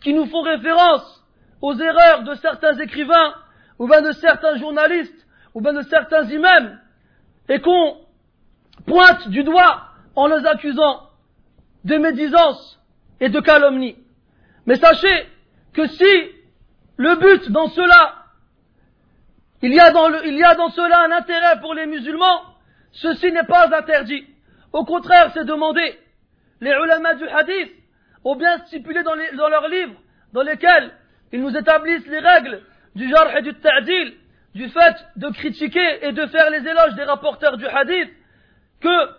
qui 0.01 0.15
nous 0.15 0.25
font 0.25 0.41
référence 0.41 1.23
aux 1.61 1.75
erreurs 1.75 2.23
de 2.23 2.33
certains 2.35 2.75
écrivains, 2.79 3.35
ou 3.77 3.87
bien 3.87 4.01
de 4.01 4.13
certains 4.13 4.57
journalistes, 4.57 5.27
ou 5.53 5.61
bien 5.61 5.73
de 5.73 5.83
certains 5.83 6.23
imams, 6.23 6.79
et 7.49 7.61
qu'on 7.61 8.08
pointe 8.85 9.27
du 9.29 9.43
doigt 9.43 9.83
en 10.15 10.27
les 10.27 10.45
accusant 10.45 11.09
de 11.85 11.97
médisance 11.97 12.79
et 13.19 13.29
de 13.29 13.39
calomnie. 13.39 13.95
Mais 14.65 14.75
sachez 14.75 15.27
que 15.73 15.87
si 15.87 16.31
le 16.97 17.15
but 17.15 17.51
dans 17.51 17.69
cela, 17.69 18.15
il 19.61 19.73
y 19.73 19.79
a 19.79 19.91
dans, 19.91 20.69
cela 20.69 21.05
un 21.05 21.11
intérêt 21.11 21.59
pour 21.59 21.73
les 21.73 21.85
musulmans, 21.85 22.41
ceci 22.91 23.31
n'est 23.31 23.43
pas 23.43 23.75
interdit. 23.75 24.25
Au 24.71 24.85
contraire, 24.85 25.31
c'est 25.33 25.45
demandé. 25.45 25.97
Les 26.61 26.71
ulama 26.71 27.15
du 27.15 27.27
hadith 27.27 27.71
ont 28.23 28.35
bien 28.35 28.57
stipulé 28.65 29.01
dans, 29.03 29.15
leurs 29.15 29.67
livres, 29.69 29.95
dans 30.33 30.41
lesquels 30.43 30.91
ils 31.31 31.41
nous 31.41 31.55
établissent 31.55 32.07
les 32.07 32.19
règles 32.19 32.61
du 32.95 33.09
jarh 33.09 33.37
et 33.37 33.41
du 33.41 33.53
ta'dil, 33.53 34.13
du 34.55 34.67
fait 34.69 34.95
de 35.15 35.29
critiquer 35.29 36.05
et 36.05 36.11
de 36.11 36.25
faire 36.27 36.49
les 36.49 36.67
éloges 36.67 36.95
des 36.95 37.03
rapporteurs 37.03 37.57
du 37.57 37.65
hadith, 37.65 38.09
que, 38.81 39.09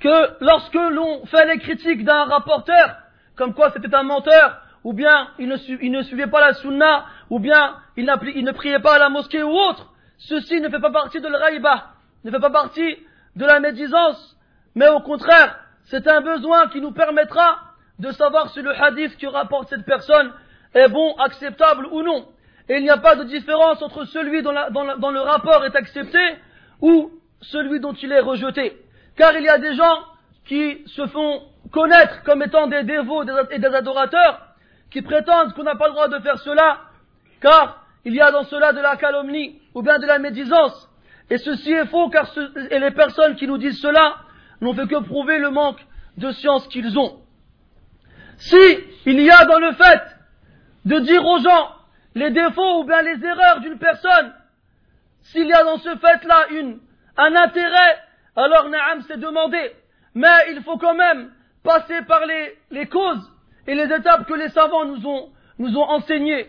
que 0.00 0.44
lorsque 0.44 0.74
l'on 0.74 1.24
fait 1.26 1.46
les 1.46 1.58
critiques 1.58 2.04
d'un 2.04 2.24
rapporteur, 2.24 2.96
comme 3.36 3.54
quoi 3.54 3.70
c'était 3.70 3.94
un 3.94 4.02
menteur, 4.02 4.60
ou 4.84 4.92
bien 4.92 5.28
il 5.38 5.48
ne, 5.48 5.56
il 5.80 5.92
ne, 5.92 6.02
suivait 6.02 6.26
pas 6.26 6.40
la 6.40 6.54
sunna, 6.54 7.06
ou 7.30 7.38
bien 7.38 7.76
il, 7.96 8.12
il, 8.34 8.44
ne 8.44 8.52
priait 8.52 8.80
pas 8.80 8.96
à 8.96 8.98
la 8.98 9.08
mosquée 9.08 9.42
ou 9.42 9.50
autre, 9.50 9.92
ceci 10.18 10.60
ne 10.60 10.68
fait 10.68 10.80
pas 10.80 10.90
partie 10.90 11.20
de 11.20 11.28
l'raïba, 11.28 11.90
ne 12.24 12.30
fait 12.30 12.40
pas 12.40 12.50
partie 12.50 12.96
de 13.36 13.44
la 13.44 13.60
médisance, 13.60 14.36
mais 14.74 14.88
au 14.88 15.00
contraire, 15.00 15.58
c'est 15.84 16.06
un 16.08 16.20
besoin 16.20 16.68
qui 16.68 16.80
nous 16.80 16.92
permettra 16.92 17.58
de 17.98 18.10
savoir 18.12 18.50
si 18.50 18.62
le 18.62 18.74
hadith 18.74 19.16
que 19.16 19.26
rapporte 19.26 19.68
cette 19.68 19.84
personne 19.84 20.32
est 20.74 20.88
bon, 20.88 21.14
acceptable 21.16 21.86
ou 21.90 22.02
non. 22.02 22.26
Et 22.68 22.76
il 22.76 22.82
n'y 22.82 22.90
a 22.90 22.96
pas 22.96 23.16
de 23.16 23.24
différence 23.24 23.82
entre 23.82 24.04
celui 24.04 24.42
dont, 24.42 24.54
dont 24.98 25.10
le 25.10 25.20
rapport 25.20 25.64
est 25.64 25.76
accepté 25.76 26.18
ou 26.80 27.10
celui 27.42 27.80
dont 27.80 27.92
il 27.92 28.10
est 28.12 28.20
rejeté. 28.20 28.76
Car 29.16 29.34
il 29.36 29.44
y 29.44 29.48
a 29.48 29.58
des 29.58 29.74
gens 29.74 29.98
qui 30.46 30.82
se 30.86 31.06
font 31.06 31.42
connaître 31.70 32.22
comme 32.24 32.42
étant 32.42 32.66
des 32.66 32.82
dévots 32.82 33.24
et 33.50 33.58
des 33.58 33.66
adorateurs, 33.66 34.40
qui 34.90 35.02
prétendent 35.02 35.54
qu'on 35.54 35.62
n'a 35.62 35.76
pas 35.76 35.86
le 35.86 35.92
droit 35.92 36.08
de 36.08 36.18
faire 36.20 36.38
cela, 36.38 36.80
car 37.40 37.84
il 38.04 38.14
y 38.14 38.20
a 38.20 38.30
dans 38.30 38.44
cela 38.44 38.72
de 38.72 38.80
la 38.80 38.96
calomnie 38.96 39.60
ou 39.74 39.82
bien 39.82 39.98
de 39.98 40.06
la 40.06 40.18
médisance. 40.18 40.88
Et 41.30 41.38
ceci 41.38 41.72
est 41.72 41.86
faux, 41.86 42.10
car 42.10 42.28
et 42.70 42.78
les 42.78 42.90
personnes 42.90 43.36
qui 43.36 43.46
nous 43.46 43.58
disent 43.58 43.80
cela 43.80 44.16
n'ont 44.60 44.74
fait 44.74 44.86
que 44.86 45.02
prouver 45.02 45.38
le 45.38 45.50
manque 45.50 45.80
de 46.18 46.30
science 46.32 46.66
qu'ils 46.68 46.98
ont. 46.98 47.20
Si 48.36 48.56
il 49.06 49.20
y 49.20 49.30
a 49.30 49.44
dans 49.44 49.58
le 49.58 49.72
fait 49.72 50.02
de 50.84 50.98
dire 50.98 51.24
aux 51.24 51.38
gens 51.38 51.70
les 52.14 52.30
défauts 52.30 52.80
ou 52.80 52.84
bien 52.84 53.02
les 53.02 53.24
erreurs 53.24 53.60
d'une 53.60 53.78
personne, 53.78 54.32
s'il 55.22 55.46
y 55.46 55.52
a 55.52 55.64
dans 55.64 55.78
ce 55.78 55.96
fait-là 55.96 56.46
un 57.16 57.34
intérêt, 57.36 57.98
alors 58.36 58.68
Naam 58.68 59.02
s'est 59.02 59.16
demandé. 59.16 59.72
Mais 60.14 60.50
il 60.50 60.62
faut 60.62 60.78
quand 60.78 60.94
même 60.94 61.30
passer 61.62 62.02
par 62.02 62.22
les, 62.26 62.86
causes 62.86 63.30
et 63.66 63.74
les 63.74 63.84
étapes 63.84 64.26
que 64.26 64.34
les 64.34 64.48
savants 64.48 64.84
nous 64.84 65.06
ont, 65.06 65.30
enseignées. 65.88 66.48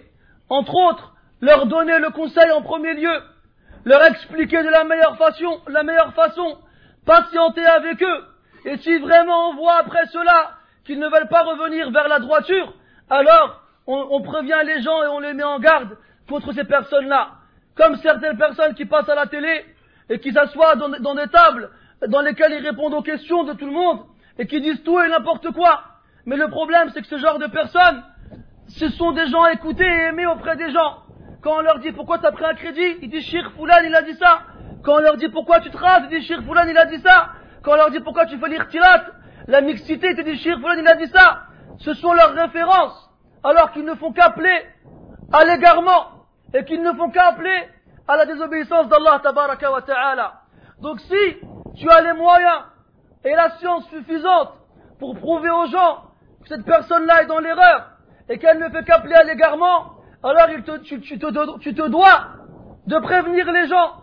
Entre 0.50 0.74
autres, 0.74 1.14
leur 1.42 1.66
donner 1.68 2.00
le 2.00 2.10
conseil 2.10 2.52
en 2.52 2.62
premier 2.62 2.94
lieu, 2.94 3.22
leur 3.86 4.04
expliquer 4.06 4.64
de 4.64 4.70
la 4.70 4.84
meilleure 4.84 5.18
façon, 5.18 5.62
la 5.68 5.84
meilleure 5.84 6.14
façon, 6.14 6.58
patienter 7.06 7.66
avec 7.66 8.02
eux. 8.02 8.26
Et 8.66 8.78
si 8.78 8.98
vraiment 8.98 9.50
on 9.50 9.56
voit 9.56 9.78
après 9.78 10.06
cela 10.08 10.52
qu'ils 10.86 11.00
ne 11.00 11.08
veulent 11.08 11.28
pas 11.28 11.44
revenir 11.44 11.92
vers 11.92 12.08
la 12.08 12.20
droiture, 12.20 12.74
alors 13.10 13.62
on, 13.88 14.08
on 14.12 14.22
prévient 14.22 14.62
les 14.66 14.82
gens 14.82 15.04
et 15.04 15.08
on 15.08 15.20
les 15.20 15.34
met 15.34 15.44
en 15.44 15.60
garde 15.60 15.98
contre 16.30 16.54
ces 16.54 16.64
personnes-là. 16.64 17.32
Comme 17.76 17.96
certaines 17.98 18.38
personnes 18.38 18.76
qui 18.76 18.86
passent 18.86 19.10
à 19.10 19.16
la 19.16 19.28
télé 19.28 19.66
et 20.10 20.20
qui 20.20 20.32
s'assoient 20.32 20.76
dans, 20.76 20.90
dans 20.90 21.16
des 21.16 21.28
tables 21.28 21.70
dans 22.08 22.22
lesquelles 22.22 22.54
ils 22.54 22.66
répondent 22.66 22.94
aux 22.94 23.02
questions 23.02 23.44
de 23.44 23.54
tout 23.54 23.66
le 23.66 23.72
monde 23.72 24.00
et 24.38 24.48
qui 24.48 24.62
disent 24.62 24.84
tout 24.84 25.00
et 25.00 25.10
n'importe 25.10 25.52
quoi. 25.52 25.84
Mais 26.26 26.38
le 26.38 26.50
problème, 26.50 26.90
c'est 26.94 27.02
que 27.02 27.08
ce 27.08 27.18
genre 27.18 27.40
de 27.40 27.48
personnes, 27.48 28.04
ce 28.68 28.90
sont 28.90 29.12
des 29.12 29.28
gens 29.28 29.46
écoutés 29.48 29.86
et 29.86 30.08
aimés 30.10 30.26
auprès 30.26 30.56
des 30.56 30.72
gens. 30.72 31.00
Quand 31.42 31.58
on 31.58 31.62
leur 31.62 31.80
dit 31.80 31.92
pourquoi 31.92 32.20
tu 32.20 32.26
as 32.26 32.32
pris 32.32 32.46
un 32.46 32.54
crédit, 32.54 32.98
ils 33.02 33.10
disent 33.10 33.26
Shir 33.26 33.52
Foulan, 33.56 33.84
il 33.86 33.94
a 33.96 34.02
dit 34.02 34.14
ça. 34.16 34.42
Quand 34.84 34.96
on 34.96 35.00
leur 35.00 35.18
dit 35.18 35.30
pourquoi 35.30 35.60
tu 35.60 35.70
te 35.70 35.78
rases, 35.78 36.04
ils 36.10 36.18
disent 36.18 36.28
Shir 36.28 36.42
Foulan, 36.44 36.66
il 36.68 36.78
a 36.78 36.86
dit 36.86 37.00
ça. 37.00 37.30
Quand 37.62 37.74
on 37.74 37.76
leur 37.76 37.92
dit 37.92 38.00
pourquoi 38.00 38.26
tu 38.26 38.38
fais 38.38 38.50
l'irtilat, 38.50 39.06
la 39.48 39.62
mixité, 39.62 40.16
ils 40.18 40.24
disent 40.24 40.42
Shir 40.42 40.60
Foulan, 40.60 40.76
il 40.80 40.88
a 40.88 40.96
dit 40.96 41.08
ça. 41.08 41.44
Ce 41.80 41.94
sont 41.96 42.14
leurs 42.14 42.34
références. 42.34 43.10
Alors 43.44 43.72
qu'ils 43.74 43.84
ne 43.84 43.96
font 43.96 44.14
qu'appeler 44.14 44.66
à 45.34 45.44
l'égarement 45.44 46.26
et 46.54 46.64
qu'ils 46.64 46.82
ne 46.82 46.94
font 46.94 47.10
qu'appeler 47.10 47.68
à 48.08 48.18
la 48.18 48.26
désobéissance 48.26 48.88
d'Allah 48.90 49.20
tabaraka 49.24 49.72
wa 49.72 49.82
ta'ala. 49.82 50.34
Donc 50.82 51.00
si 51.00 51.38
tu 51.76 51.90
as 51.90 52.02
les 52.02 52.14
moyens 52.14 52.64
et 53.24 53.34
la 53.36 53.52
science 53.58 53.88
suffisante 53.90 54.54
pour 55.00 55.16
prouver 55.18 55.50
aux 55.50 55.68
gens 55.68 56.04
que 56.42 56.50
cette 56.50 56.66
personne-là 56.66 57.24
est 57.24 57.28
dans 57.28 57.40
l'erreur 57.40 57.88
et 58.30 58.38
qu'elle 58.38 58.60
ne 58.60 58.70
fait 58.70 58.84
qu'appeler 58.84 59.16
à 59.16 59.24
l'égarement, 59.24 59.94
alors 60.24 60.50
il 60.50 60.64
te, 60.64 60.78
tu, 60.80 61.00
tu, 61.02 61.20
te, 61.20 61.60
tu, 61.60 61.74
te, 61.74 61.88
dois 61.88 62.28
de 62.88 62.98
prévenir 63.00 63.52
les 63.52 63.68
gens 63.68 63.94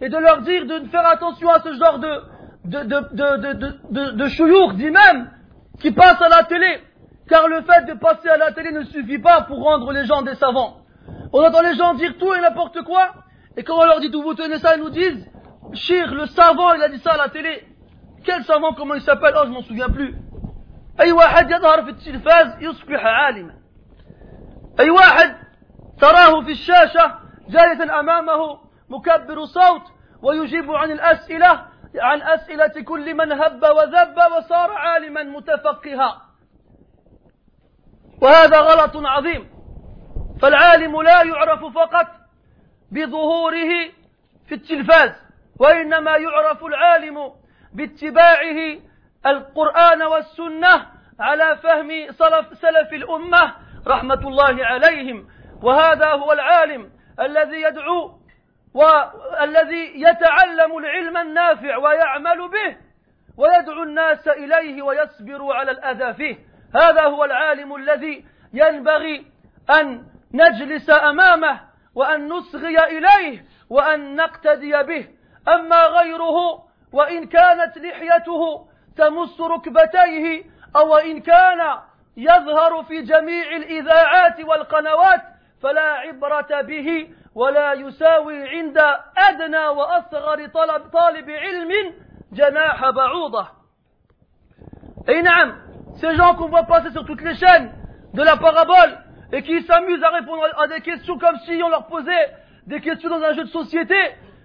et 0.00 0.08
de 0.08 0.16
leur 0.16 0.42
dire 0.42 0.66
de 0.66 0.88
faire 0.88 1.06
attention 1.06 1.50
à 1.50 1.60
ce 1.60 1.74
genre 1.74 1.98
de, 1.98 2.22
de, 2.64 2.82
de, 2.84 3.52
de, 3.90 4.10
de, 4.12 5.80
qui 5.80 5.90
passe 5.92 6.20
à 6.20 6.28
la 6.28 6.44
télé. 6.44 6.80
Car 7.28 7.48
le 7.48 7.62
fait 7.62 7.84
de 7.86 7.94
passer 7.94 8.28
à 8.28 8.36
la 8.36 8.52
télé 8.52 8.72
ne 8.72 8.82
suffit 8.84 9.18
pas 9.18 9.42
pour 9.42 9.62
rendre 9.62 9.92
les 9.92 10.04
gens 10.04 10.22
des 10.22 10.34
savants. 10.34 10.78
On 11.32 11.42
entend 11.42 11.62
les 11.62 11.76
gens 11.76 11.94
dire 11.94 12.14
tout 12.18 12.32
et 12.34 12.40
n'importe 12.40 12.82
quoi, 12.82 13.10
et 13.56 13.64
quand 13.64 13.78
on 13.78 13.84
leur 13.84 14.00
dit 14.00 14.10
d'où 14.10 14.22
vous 14.22 14.34
tenez 14.34 14.58
ça, 14.58 14.76
ils 14.76 14.82
nous 14.82 14.90
disent, 14.90 15.26
Chir, 15.72 16.12
le 16.14 16.26
savant, 16.26 16.72
il 16.74 16.82
a 16.82 16.88
dit 16.88 16.98
ça 16.98 17.12
à 17.12 17.16
la 17.16 17.28
télé. 17.28 17.66
Quel 18.24 18.44
savant, 18.44 18.74
comment 18.74 18.94
il 18.94 19.02
s'appelle 19.02 19.34
Oh, 19.36 19.42
je 19.44 19.50
m'en 19.50 19.62
souviens 19.62 19.88
plus. 19.88 20.14
أي 21.00 21.12
واحد 21.12 21.50
يظهر 21.50 21.82
في 21.82 21.90
التلفاز 21.90 22.62
يصبح 22.62 23.04
عالما 23.04 23.54
أي 24.80 24.90
واحد 24.90 25.36
تراه 26.00 26.44
في 26.44 26.50
الشاشة 26.50 27.14
جالسا 27.48 28.00
أمامه 28.00 28.58
مكبر 28.88 29.44
صوت 29.44 29.82
ويجيب 30.22 30.70
عن 30.70 30.90
الأسئلة 30.90 31.66
عن 31.98 32.22
أسئلة 32.22 32.82
كل 32.84 33.14
من 33.14 33.32
هب 33.32 33.62
وذب 33.62 34.16
وصار 34.36 34.72
عالما 34.72 35.22
متفقها 35.22 36.22
وهذا 38.22 38.60
غلط 38.60 38.96
عظيم 38.96 39.50
فالعالم 40.42 41.02
لا 41.02 41.22
يعرف 41.22 41.64
فقط 41.64 42.06
بظهوره 42.92 43.90
في 44.48 44.54
التلفاز 44.54 45.10
وإنما 45.60 46.16
يعرف 46.16 46.64
العالم 46.64 47.32
باتباعه 47.72 48.78
القرآن 49.26 50.02
والسنة 50.02 50.86
على 51.20 51.56
فهم 51.56 52.12
سلف, 52.12 52.58
سلف 52.58 52.92
الأمة 52.92 53.54
رحمة 53.86 54.28
الله 54.28 54.66
عليهم. 54.66 55.28
وهذا 55.62 56.06
هو 56.06 56.32
العالم 56.32 56.90
الذي 57.20 57.62
يدعو 57.62 58.20
والذي 58.74 60.02
يتعلم 60.02 60.78
العلم 60.78 61.16
النافع 61.16 61.76
ويعمل 61.76 62.48
به 62.48 62.76
ويدعو 63.36 63.82
الناس 63.82 64.28
إليه 64.28 64.82
ويصبر 64.82 65.52
على 65.52 65.70
الأذى 65.70 66.14
فيه. 66.14 66.38
هذا 66.74 67.02
هو 67.02 67.24
العالم 67.24 67.74
الذي 67.74 68.24
ينبغي 68.52 69.26
أن 69.70 70.06
نجلس 70.34 70.90
أمامه 70.90 71.69
وأن 71.94 72.28
نصغي 72.28 72.78
إليه 72.78 73.44
وأن 73.70 74.16
نقتدي 74.16 74.82
به. 74.82 75.08
أما 75.48 75.86
غيره 75.86 76.64
وإن 76.92 77.26
كانت 77.26 77.78
لحيته 77.78 78.66
تمس 78.96 79.40
ركبتيه 79.40 80.44
أو 80.76 80.96
إن 80.96 81.20
كان 81.20 81.78
يظهر 82.16 82.82
في 82.82 83.02
جميع 83.02 83.56
الإذاعات 83.56 84.40
والقنوات 84.40 85.22
فلا 85.62 85.90
عبرة 85.92 86.60
به 86.60 87.08
ولا 87.34 87.72
يساوي 87.72 88.48
عند 88.48 88.78
أدنى 89.16 89.66
وأصغر 89.66 90.46
طلب, 90.46 90.82
طالب 90.92 91.30
علم 91.30 91.94
جناح 92.32 92.90
بعوضة. 92.90 93.48
أي 95.08 95.22
نعم 95.22 95.70
ces 96.00 96.16
gens 96.16 96.34
qu'on 96.34 96.48
voit 96.48 96.64
passer 96.64 96.90
sur 96.90 97.04
toutes 97.04 97.20
les 97.22 97.34
chaînes 97.34 97.72
de 98.14 98.22
la 98.22 98.36
parabole 98.36 98.98
et 99.32 99.42
qui 99.42 99.62
s'amusent 99.62 100.02
à 100.02 100.10
répondre 100.10 100.42
à 100.58 100.66
des 100.68 100.80
questions 100.80 101.18
comme 101.18 101.36
si 101.46 101.60
on 101.62 101.68
leur 101.68 101.86
posait 101.86 102.34
des 102.66 102.80
questions 102.80 103.08
dans 103.08 103.22
un 103.22 103.32
jeu 103.32 103.44
de 103.44 103.48
société, 103.48 103.96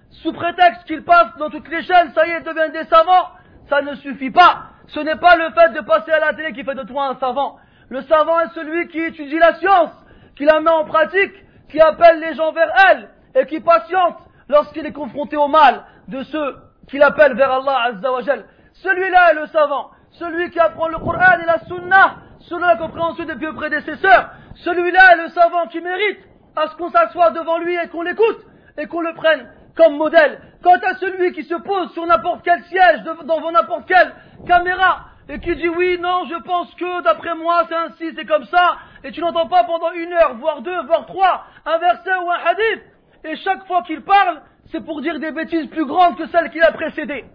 sous 0.10 0.34
prétexte 0.34 0.86
qu'ils 0.86 1.04
passent 1.04 1.36
dans 1.38 1.50
toutes 1.50 1.68
les 1.70 1.84
chaînes, 1.84 2.12
ça 2.14 2.26
y 2.28 2.32
est, 2.32 2.42
deviennent 2.42 2.72
des 2.72 2.86
savants, 2.86 3.30
ça 3.70 3.82
ne 3.82 3.96
suffit 3.96 4.32
pas. 4.32 4.70
Ce 4.88 5.00
n'est 5.00 5.16
pas 5.16 5.36
le 5.36 5.50
fait 5.52 5.74
de 5.74 5.82
passer 5.82 6.12
à 6.12 6.20
la 6.20 6.34
télé 6.34 6.54
qui 6.54 6.64
fait 6.64 6.76
de 6.76 6.84
toi 6.84 7.08
un 7.08 7.16
savant. 7.16 7.58
Le 7.90 8.02
savant 8.04 8.40
est 8.40 8.54
celui 8.54 8.88
qui 8.88 9.00
étudie 9.00 9.38
la 9.38 9.56
science, 9.56 9.92
qui 10.36 10.46
la 10.46 10.60
met 10.60 10.70
en 10.70 10.86
pratique, 10.86 11.34
qui 11.70 11.80
appelle 11.80 12.20
les 12.20 12.36
gens 12.36 12.52
vers 12.52 12.72
elle 12.90 13.10
et 13.36 13.46
qui 13.48 13.60
patiente 13.60 14.18
lorsqu'il 14.48 14.86
est 14.86 14.92
confronté 14.92 15.36
au 15.38 15.48
mal 15.48 15.84
de 16.08 16.24
ceux 16.24 16.56
qu'il 16.88 17.02
appelle 17.02 17.36
vers 17.36 17.52
Allah 17.52 17.78
Azzawajal. 17.88 18.46
Celui-là 18.74 19.32
est 19.32 19.36
le 19.36 19.48
savant, 19.48 19.92
celui 20.12 20.52
qui 20.52 20.60
apprend 20.60 20.88
le 20.88 20.98
Coran 21.00 21.40
et 21.42 21.46
la 21.46 21.60
Sunna 21.66 22.18
selon 22.50 22.66
la 22.66 22.78
compréhension 22.78 23.26
des 23.26 23.36
pieux 23.36 23.54
prédécesseurs. 23.54 24.30
Celui-là 24.56 25.14
est 25.14 25.24
le 25.24 25.30
savant 25.30 25.68
qui 25.68 25.82
mérite 25.82 26.20
à 26.56 26.68
ce 26.68 26.76
qu'on 26.76 26.90
s'assoie 26.90 27.32
devant 27.32 27.58
lui 27.58 27.76
et 27.76 27.88
qu'on 27.90 28.02
l'écoute 28.02 28.40
et 28.78 28.88
qu'on 28.88 29.02
le 29.02 29.14
prenne 29.14 29.48
comme 29.76 29.98
modèle. 29.98 30.40
Quant 30.64 30.80
à 30.82 30.96
celui 30.96 31.34
qui 31.34 31.44
se 31.44 31.56
pose 31.56 31.92
sur 31.94 32.06
n'importe 32.06 32.42
quel 32.44 32.64
siège, 32.64 33.04
devant 33.04 33.52
n'importe 33.52 33.88
quelle 33.88 34.14
caméra, 34.48 35.06
et 35.28 35.40
qui 35.40 35.56
dit 35.56 35.68
oui, 35.68 35.98
non, 36.00 36.26
je 36.30 36.42
pense 36.44 36.74
que 36.76 37.02
d'après 37.04 37.36
moi 37.36 37.66
c'est 37.68 37.76
ainsi, 37.76 38.16
c'est 38.16 38.26
comme 38.26 38.46
ça, 38.46 38.78
et 39.04 39.12
tu 39.12 39.22
n'entends 39.22 39.48
pas 39.48 39.64
pendant 39.64 39.92
une 39.92 40.14
heure, 40.14 40.36
voire 40.36 40.62
deux, 40.62 40.82
voire 40.84 41.06
trois, 41.06 41.46
un 41.66 41.78
verset 41.78 42.16
ou 42.24 42.32
un 42.32 42.38
hadith, 42.46 42.84
et 43.24 43.36
chaque 43.38 43.66
fois 43.68 43.82
qu'il 43.84 44.02
parle, 44.02 44.42
c'est 44.72 44.84
pour 44.84 45.02
dire 45.02 45.20
des 45.20 45.32
bêtises 45.32 45.68
plus 45.68 45.86
grandes 45.86 46.18
que 46.18 46.28
celles 46.28 46.52
qu'il 46.52 46.64
a 46.64 46.72
précédées. 46.72 47.26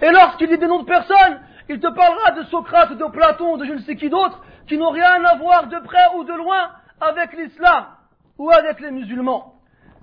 Et 0.00 0.10
lorsqu'il 0.10 0.48
dit 0.48 0.58
des 0.58 0.66
noms 0.66 0.80
de 0.80 0.86
personnes, 0.86 1.40
il 1.72 1.80
te 1.80 1.88
parlera 1.88 2.32
de 2.32 2.42
Socrate, 2.44 2.92
de 2.92 3.04
Platon, 3.06 3.56
de 3.56 3.64
je 3.64 3.72
ne 3.72 3.78
sais 3.78 3.96
qui 3.96 4.10
d'autre, 4.10 4.42
qui 4.68 4.76
n'ont 4.76 4.90
rien 4.90 5.24
à 5.24 5.36
voir 5.36 5.68
de 5.68 5.78
près 5.78 6.14
ou 6.16 6.24
de 6.24 6.34
loin 6.34 6.70
avec 7.00 7.32
l'islam 7.32 7.86
ou 8.38 8.50
avec 8.50 8.78
les 8.80 8.90
musulmans. 8.90 9.54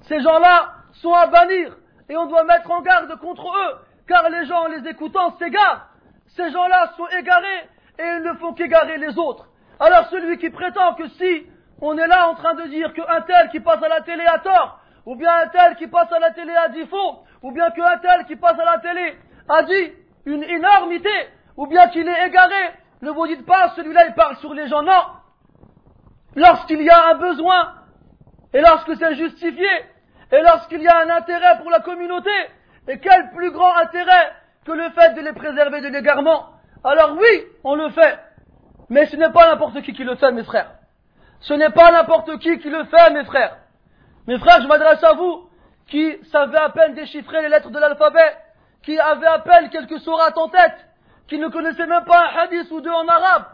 Ces 0.08 0.20
gens-là 0.22 0.74
sont 0.94 1.14
à 1.14 1.28
bannir 1.28 1.78
et 2.10 2.18
on 2.18 2.26
doit 2.26 2.44
mettre 2.44 2.72
en 2.72 2.82
garde 2.82 3.16
contre 3.20 3.48
eux, 3.56 3.76
car 4.08 4.28
les 4.30 4.46
gens 4.48 4.64
en 4.64 4.68
les 4.68 4.90
écoutant 4.90 5.38
s'égarent. 5.38 5.90
Ces 6.36 6.50
gens-là 6.52 6.94
sont 6.98 7.08
égarés 7.20 7.70
et 8.00 8.04
ils 8.18 8.24
ne 8.24 8.34
font 8.34 8.54
qu'égarer 8.54 8.98
les 8.98 9.16
autres. 9.20 9.46
Alors 9.80 10.08
celui 10.10 10.40
qui 10.40 10.50
prétend 10.50 10.96
que 10.96 11.08
si 11.08 11.46
on 11.82 11.96
est 12.00 12.08
là 12.08 12.30
en 12.30 12.34
train 12.34 12.56
de 12.56 12.64
dire 12.64 12.94
qu'un 12.94 13.22
tel 13.22 13.50
qui 13.50 13.60
passe 13.60 13.84
à 13.84 13.90
la 13.90 14.02
télé 14.02 14.26
a 14.26 14.40
tort, 14.40 14.80
ou 15.06 15.16
bien 15.16 15.32
un 15.32 15.48
tel 15.48 15.76
qui 15.76 15.88
passe 15.88 16.12
à 16.12 16.20
la 16.20 16.32
télé 16.32 16.54
a 16.56 16.70
dit 16.70 16.86
faux, 16.88 17.20
ou 17.44 17.52
bien 17.52 17.70
qu'un 17.70 17.98
tel 18.00 18.26
qui 18.26 18.36
passe 18.36 18.60
à 18.60 18.66
la 18.66 18.80
télé 18.80 19.16
a 19.48 19.64
dit 19.64 19.94
une 20.26 20.44
énormité, 20.44 21.10
ou 21.58 21.68
bien 21.68 21.88
qu'il 21.90 22.08
est 22.08 22.28
égaré, 22.28 22.74
ne 23.02 23.12
vous 23.12 23.28
dites 23.28 23.46
pas 23.46 23.70
celui-là 23.76 24.08
il 24.08 24.14
parle 24.14 24.38
sur 24.38 24.54
les 24.54 24.68
gens, 24.68 24.82
non. 24.82 25.04
Lorsqu'il 26.36 26.82
y 26.82 26.90
a 26.90 27.10
un 27.10 27.16
besoin, 27.16 27.74
et 28.54 28.62
lorsque 28.62 28.96
c'est 28.98 29.16
justifié, 29.16 29.70
et 30.32 30.42
lorsqu'il 30.42 30.82
y 30.82 30.88
a 30.88 31.00
un 31.00 31.10
intérêt 31.10 31.58
pour 31.60 31.70
la 31.70 31.80
communauté, 31.80 32.32
et 32.88 33.00
quel 33.00 33.32
plus 33.32 33.52
grand 33.52 33.76
intérêt 33.78 34.34
que 34.66 34.72
le 34.72 34.90
fait 34.92 35.14
de 35.14 35.22
les 35.22 35.34
préserver 35.34 35.82
de 35.82 35.88
l'égarement? 35.88 36.48
Alors 36.84 37.14
oui, 37.14 37.46
on 37.64 37.76
le 37.76 37.90
fait. 37.90 38.20
Mais 38.90 39.06
ce 39.06 39.16
n'est 39.16 39.32
pas 39.32 39.50
n'importe 39.50 39.82
qui 39.82 39.94
qui 39.94 40.04
le 40.04 40.16
fait, 40.16 40.32
mes 40.32 40.44
frères. 40.44 40.72
Ce 41.42 41.54
n'est 41.54 41.70
pas 41.70 41.92
n'importe 41.92 42.38
qui 42.40 42.60
qui 42.60 42.70
le 42.70 42.86
fait, 42.86 43.12
mes 43.12 43.24
frères. 43.26 43.58
Mes 44.28 44.38
frères, 44.40 44.62
je 44.62 44.68
m'adresse 44.68 45.04
à 45.04 45.14
vous, 45.14 45.50
qui 45.88 46.18
savez 46.32 46.58
à 46.58 46.70
peine 46.70 46.94
déchiffrer 46.94 47.42
les 47.42 47.50
lettres 47.50 47.70
de 47.70 47.80
l'alphabet, 47.80 48.36
qui 48.84 49.00
avez 49.00 49.28
à 49.28 49.40
peine 49.40 49.70
quelques 49.70 50.00
sourates 50.00 50.38
en 50.38 50.50
tête, 50.50 50.78
qui 51.30 51.38
ne 51.38 51.48
connaissaient 51.48 51.86
même 51.86 52.04
pas 52.06 52.26
un 52.26 52.40
hadith 52.40 52.70
ou 52.72 52.82
deux 52.82 52.92
en 52.92 53.08
arabe. 53.08 53.46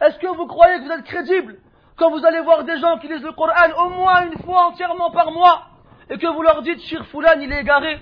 Est-ce 0.00 0.18
que 0.18 0.28
vous 0.28 0.46
croyez 0.46 0.78
que 0.78 0.84
vous 0.84 0.92
êtes 0.92 1.04
crédible 1.04 1.56
quand 1.96 2.10
vous 2.10 2.24
allez 2.24 2.40
voir 2.40 2.64
des 2.64 2.78
gens 2.78 2.98
qui 2.98 3.08
lisent 3.08 3.24
le 3.24 3.32
Coran 3.32 3.52
au 3.84 3.88
moins 3.88 4.26
une 4.26 4.38
fois 4.44 4.66
entièrement 4.66 5.10
par 5.10 5.32
mois 5.32 5.62
et 6.08 6.18
que 6.18 6.26
vous 6.26 6.42
leur 6.42 6.62
dites 6.62 6.80
Shir 6.82 7.04
Fulan 7.06 7.40
il 7.40 7.52
est 7.52 7.60
égaré. 7.60 7.98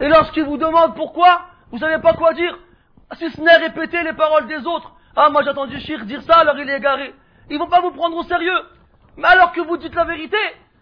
Et 0.00 0.08
lorsqu'ils 0.08 0.44
vous 0.44 0.56
demandent 0.56 0.96
pourquoi 0.96 1.42
vous 1.70 1.78
savez 1.78 2.00
pas 2.00 2.14
quoi 2.14 2.32
dire. 2.32 2.58
Si 3.16 3.30
ce 3.30 3.40
n'est 3.40 3.56
répéter 3.56 4.02
les 4.02 4.12
paroles 4.12 4.46
des 4.46 4.66
autres. 4.66 4.92
Ah 5.14 5.30
moi 5.30 5.42
j'ai 5.42 5.50
entendu 5.50 5.78
Shir 5.80 6.04
dire 6.04 6.22
ça 6.22 6.38
alors 6.38 6.58
il 6.58 6.68
est 6.68 6.78
égaré. 6.78 7.14
Ils 7.50 7.58
vont 7.58 7.68
pas 7.68 7.80
vous 7.80 7.92
prendre 7.92 8.16
au 8.16 8.24
sérieux. 8.24 8.60
Mais 9.16 9.28
alors 9.28 9.52
que 9.52 9.60
vous 9.60 9.76
dites 9.76 9.94
la 9.94 10.04
vérité 10.04 10.38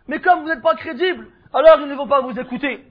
mais 0.09 0.21
comme 0.21 0.41
vous 0.41 0.49
n'êtes 0.49 0.63
pas 0.63 0.77
crédible 0.77 1.29
alors 1.53 1.81
ils 1.81 1.89
ne 1.89 1.95
vont 1.95 2.09
pas 2.09 2.21
vous 2.21 2.39
écouter. 2.39 2.87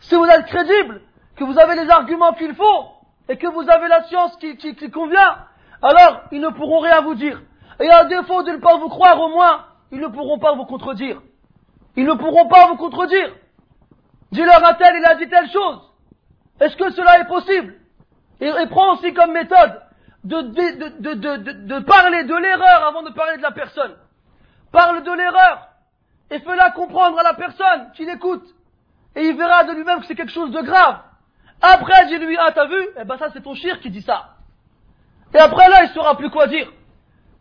Si 0.00 0.14
vous 0.14 0.26
êtes 0.26 0.46
crédible 0.46 1.02
que 1.36 1.44
vous 1.44 1.58
avez 1.58 1.76
les 1.76 1.90
arguments 1.90 2.32
qu'il 2.32 2.54
faut 2.54 2.95
et 3.28 3.36
que 3.36 3.46
vous 3.46 3.68
avez 3.68 3.88
la 3.88 4.04
science 4.04 4.36
qui, 4.36 4.90
convient 4.90 5.38
alors 5.82 6.22
ils 6.32 6.40
ne 6.40 6.48
pourront 6.48 6.80
rien 6.80 7.00
vous 7.02 7.14
dire 7.14 7.40
et 7.80 7.90
à 7.90 8.04
défaut 8.04 8.42
de 8.42 8.52
ne 8.52 8.56
pas 8.58 8.76
vous 8.78 8.88
croire 8.88 9.20
au 9.20 9.28
moins, 9.28 9.66
ils 9.92 10.00
ne 10.00 10.08
pourront 10.08 10.38
pas 10.38 10.54
vous 10.54 10.64
contredire. 10.64 11.20
Ils 11.96 12.06
ne 12.06 12.14
pourront 12.14 12.48
pas 12.48 12.68
vous 12.68 12.76
contredire. 12.76 13.34
Dis-leur 14.32 14.66
un 14.66 14.74
tel, 14.74 14.96
il 14.96 15.04
a 15.04 15.14
dit 15.14 15.28
telle 15.28 15.50
chose. 15.50 15.80
Est-ce 16.60 16.76
que 16.76 16.90
cela 16.90 17.20
est 17.20 17.26
possible? 17.26 17.74
Et, 18.40 18.50
prends 18.70 18.94
aussi 18.94 19.12
comme 19.14 19.32
méthode 19.32 19.82
de, 20.24 20.40
de, 20.40 21.14
de, 21.14 21.66
de 21.66 21.78
parler 21.80 22.24
de 22.24 22.34
l'erreur 22.34 22.84
avant 22.86 23.02
de 23.02 23.10
parler 23.10 23.36
de 23.36 23.42
la 23.42 23.52
personne. 23.52 23.94
Parle 24.72 25.02
de 25.02 25.12
l'erreur 25.12 25.68
et 26.30 26.40
fais-la 26.40 26.70
comprendre 26.70 27.18
à 27.18 27.22
la 27.22 27.34
personne 27.34 27.92
qui 27.94 28.04
l'écoute. 28.04 28.44
Et 29.14 29.26
il 29.26 29.36
verra 29.36 29.64
de 29.64 29.72
lui-même 29.72 30.00
que 30.00 30.06
c'est 30.06 30.14
quelque 30.14 30.32
chose 30.32 30.50
de 30.50 30.60
grave. 30.60 30.98
Après, 31.60 32.06
dis-lui, 32.06 32.36
ah, 32.38 32.52
t'as 32.52 32.66
vu? 32.66 32.88
Eh 33.00 33.04
ben 33.04 33.16
ça, 33.18 33.30
c'est 33.32 33.42
ton 33.42 33.54
chir 33.54 33.80
qui 33.80 33.90
dit 33.90 34.02
ça. 34.02 34.36
Et 35.34 35.38
après 35.38 35.68
là, 35.68 35.84
il 35.84 35.90
saura 35.90 36.16
plus 36.16 36.30
quoi 36.30 36.46
dire. 36.46 36.70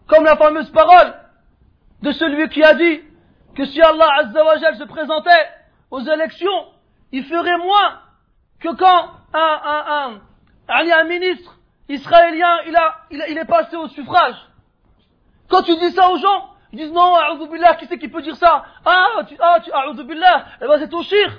Comme 0.07 0.23
la 0.23 0.37
fameuse 0.37 0.69
parole 0.71 1.13
de 2.01 2.11
celui 2.11 2.49
qui 2.49 2.63
a 2.63 2.73
dit 2.73 3.01
que 3.55 3.65
si 3.65 3.81
Allah 3.81 4.07
Azzawajal 4.19 4.77
se 4.77 4.83
présentait 4.83 5.49
aux 5.91 6.01
élections, 6.01 6.67
il 7.11 7.25
ferait 7.25 7.57
moins 7.57 7.99
que 8.59 8.69
quand 8.75 9.09
un, 9.33 9.61
un, 9.63 10.19
un, 10.67 10.91
un 10.91 11.03
ministre 11.05 11.55
israélien 11.87 12.57
il, 12.67 12.75
a, 12.75 12.95
il, 13.11 13.37
est 13.37 13.45
passé 13.45 13.75
au 13.75 13.87
suffrage. 13.89 14.35
Quand 15.49 15.61
tu 15.63 15.75
dis 15.77 15.91
ça 15.91 16.09
aux 16.09 16.17
gens, 16.17 16.49
ils 16.71 16.79
disent 16.79 16.91
non, 16.91 17.13
billah, 17.51 17.75
qui 17.75 17.85
c'est 17.87 17.97
qui 17.97 18.07
peut 18.07 18.21
dire 18.21 18.35
ça? 18.35 18.65
Ah, 18.83 19.23
tu, 19.27 19.35
ah, 19.39 19.59
tu, 19.63 20.03
billah, 20.03 20.45
eh 20.61 20.67
ben 20.67 20.79
c'est 20.79 20.89
ton 20.89 21.03
shir 21.03 21.31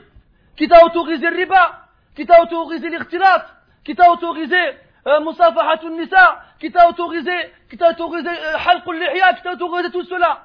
qui 0.56 0.68
t'a 0.68 0.84
autorisé 0.84 1.28
le 1.28 1.36
riba, 1.36 1.85
qui 2.16 2.26
t'a 2.26 2.42
autorisé 2.42 2.88
l'irtilat, 2.88 3.46
qui 3.84 3.94
t'a 3.94 4.10
autorisé 4.10 4.56
euh, 5.06 5.20
Musafahatun 5.20 5.90
Nisa, 5.90 6.40
qui 6.58 6.72
t'a 6.72 6.88
autorisé, 6.88 7.30
qui 7.70 7.76
t'a 7.76 7.90
autorisé 7.90 8.28
euh, 8.28 8.56
Halqul 8.66 8.98
Lihya, 8.98 9.34
qui 9.34 9.42
t'a 9.42 9.52
autorisé 9.52 9.90
tout 9.92 10.04
cela. 10.04 10.40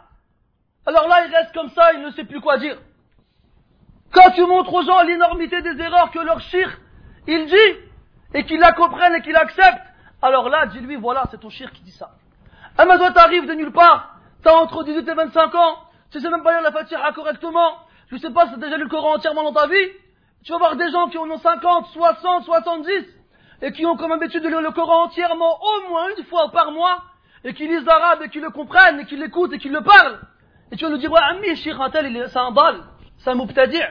Alors 0.85 1.07
là, 1.07 1.25
il 1.25 1.33
reste 1.33 1.53
comme 1.53 1.69
ça, 1.69 1.93
il 1.93 2.01
ne 2.01 2.11
sait 2.11 2.25
plus 2.25 2.41
quoi 2.41 2.57
dire. 2.57 2.77
Quand 4.11 4.31
tu 4.31 4.41
montres 4.41 4.73
aux 4.73 4.83
gens 4.83 5.01
l'énormité 5.03 5.61
des 5.61 5.79
erreurs 5.81 6.11
que 6.11 6.19
leur 6.19 6.41
shir, 6.41 6.69
il 7.27 7.45
dit, 7.45 7.79
et 8.33 8.45
qu'ils 8.45 8.59
la 8.59 8.73
comprennent 8.73 9.15
et 9.15 9.21
qu'ils 9.21 9.33
l'acceptent, 9.33 9.87
alors 10.21 10.49
là, 10.49 10.65
dis-lui, 10.67 10.97
voilà, 10.97 11.23
c'est 11.31 11.39
ton 11.39 11.49
shir 11.49 11.71
qui 11.71 11.81
dit 11.83 11.91
ça. 11.91 12.11
Ah, 12.77 12.85
mais 12.85 12.97
t'arrives 13.13 13.47
de 13.47 13.53
nulle 13.53 13.71
part, 13.71 14.17
t'as 14.43 14.53
entre 14.53 14.83
18 14.83 15.07
et 15.07 15.13
25 15.13 15.55
ans, 15.55 15.77
tu 16.11 16.19
sais 16.19 16.29
même 16.29 16.43
pas 16.43 16.51
lire 16.51 16.61
la 16.61 16.71
Fatiha 16.71 17.11
correctement, 17.13 17.77
je 18.09 18.17
sais 18.17 18.31
pas 18.31 18.45
si 18.47 18.51
t'as 18.51 18.57
déjà 18.57 18.77
lu 18.77 18.83
le 18.83 18.89
Coran 18.89 19.15
entièrement 19.15 19.43
dans 19.43 19.53
ta 19.53 19.67
vie, 19.67 19.89
tu 20.43 20.51
vas 20.51 20.57
voir 20.57 20.75
des 20.75 20.89
gens 20.91 21.07
qui 21.07 21.17
en 21.17 21.29
ont 21.29 21.37
50, 21.37 21.87
60, 21.87 22.43
70, 22.45 22.89
et 23.61 23.71
qui 23.71 23.85
ont 23.85 23.95
comme 23.95 24.11
habitude 24.11 24.43
de 24.43 24.47
lire 24.47 24.61
le 24.61 24.71
Coran 24.71 25.03
entièrement 25.03 25.59
au 25.61 25.89
moins 25.89 26.07
une 26.17 26.23
fois 26.25 26.49
par 26.51 26.71
mois, 26.71 27.03
et 27.43 27.53
qui 27.53 27.67
lisent 27.67 27.85
l'arabe 27.85 28.21
et 28.23 28.29
qui 28.29 28.39
le 28.39 28.49
comprennent 28.49 28.99
et 28.99 29.05
qui 29.05 29.17
l'écoutent 29.17 29.53
et 29.53 29.57
qui 29.59 29.69
le 29.69 29.81
parlent. 29.81 30.19
Et 30.71 30.77
tu 30.77 30.85
vas 30.85 30.91
lui 30.91 30.99
dire, 30.99 31.11
ouais, 31.11 31.19
ami, 31.29 31.55
Cheikh 31.55 31.79
Antel, 31.79 32.27
c'est 32.27 32.39
un 32.39 32.51
bal, 32.51 32.75
c'est 33.17 33.29
un 33.29 33.35
mubtadi'. 33.35 33.81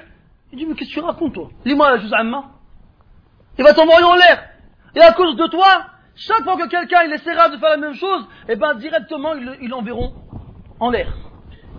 Il 0.52 0.58
dit, 0.58 0.66
mais 0.66 0.74
qu'est-ce 0.74 0.90
que 0.90 0.94
tu 0.94 1.00
racontes, 1.00 1.34
toi? 1.34 1.48
Lis-moi 1.64 1.90
la 1.90 1.98
juz 1.98 2.12
amma. 2.12 2.44
Il 3.58 3.64
va 3.64 3.74
t'envoyer 3.74 4.04
en 4.04 4.14
l'air. 4.14 4.48
Et 4.94 5.00
à 5.00 5.12
cause 5.12 5.36
de 5.36 5.46
toi, 5.46 5.86
chaque 6.16 6.42
fois 6.42 6.56
que 6.56 6.66
quelqu'un 6.68 7.02
il 7.04 7.12
essaiera 7.12 7.48
de 7.48 7.56
faire 7.58 7.70
la 7.70 7.76
même 7.76 7.94
chose, 7.94 8.26
eh 8.48 8.56
ben 8.56 8.74
directement 8.74 9.34
ils 9.34 9.68
l'enverront 9.68 10.14
en 10.80 10.90
l'air. 10.90 11.12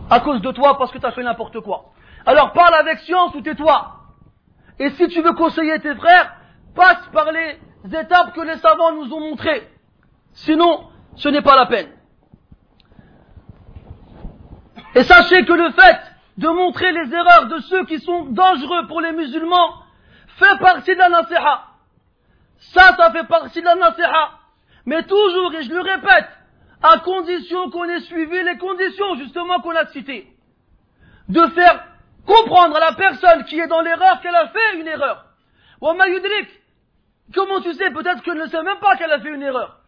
À 0.09 0.19
cause 0.19 0.41
de 0.41 0.51
toi, 0.51 0.77
parce 0.77 0.91
que 0.91 0.97
tu 0.97 1.05
as 1.05 1.11
fait 1.11 1.23
n'importe 1.23 1.59
quoi. 1.59 1.91
Alors 2.25 2.53
parle 2.53 2.75
avec 2.75 2.99
science 2.99 3.33
ou 3.35 3.41
tais-toi. 3.41 4.00
Et 4.79 4.89
si 4.91 5.07
tu 5.09 5.21
veux 5.21 5.33
conseiller 5.33 5.79
tes 5.79 5.95
frères, 5.95 6.35
passe 6.75 7.07
par 7.13 7.31
les 7.31 7.59
étapes 7.85 8.33
que 8.33 8.41
les 8.41 8.57
savants 8.57 8.93
nous 8.93 9.13
ont 9.13 9.19
montrées. 9.19 9.67
Sinon, 10.33 10.87
ce 11.15 11.29
n'est 11.29 11.41
pas 11.41 11.55
la 11.55 11.65
peine. 11.65 11.89
Et 14.95 15.03
sachez 15.03 15.45
que 15.45 15.53
le 15.53 15.71
fait 15.71 15.99
de 16.37 16.47
montrer 16.47 16.91
les 16.91 17.13
erreurs 17.13 17.47
de 17.47 17.59
ceux 17.59 17.85
qui 17.85 17.99
sont 17.99 18.25
dangereux 18.25 18.87
pour 18.87 19.01
les 19.01 19.11
musulmans 19.11 19.83
fait 20.37 20.57
partie 20.59 20.93
de 20.93 20.99
la 20.99 21.09
nasiha. 21.09 21.65
Ça, 22.59 22.95
ça 22.95 23.11
fait 23.11 23.27
partie 23.27 23.61
de 23.61 23.65
la 23.65 23.75
nasiha. 23.75 24.31
Mais 24.85 25.03
toujours, 25.03 25.53
et 25.53 25.63
je 25.63 25.71
le 25.71 25.81
répète, 25.81 26.29
à 26.81 26.99
condition 26.99 27.69
qu'on 27.69 27.83
ait 27.85 28.01
suivi 28.01 28.43
les 28.43 28.57
conditions 28.57 29.15
justement 29.15 29.59
qu'on 29.59 29.75
a 29.75 29.85
citées. 29.87 30.27
De 31.29 31.45
faire 31.47 31.85
comprendre 32.25 32.75
à 32.77 32.79
la 32.79 32.93
personne 32.93 33.43
qui 33.45 33.59
est 33.59 33.67
dans 33.67 33.81
l'erreur 33.81 34.21
qu'elle 34.21 34.35
a 34.35 34.47
fait 34.47 34.79
une 34.79 34.87
erreur. 34.87 35.25
Comment 35.79 37.61
tu 37.61 37.73
sais 37.73 37.91
Peut-être 37.91 38.21
qu'elle 38.21 38.37
ne 38.37 38.47
sait 38.47 38.63
même 38.63 38.79
pas 38.79 38.95
qu'elle 38.97 39.11
a 39.11 39.19
fait 39.19 39.33
une 39.33 39.41
erreur. 39.41 39.79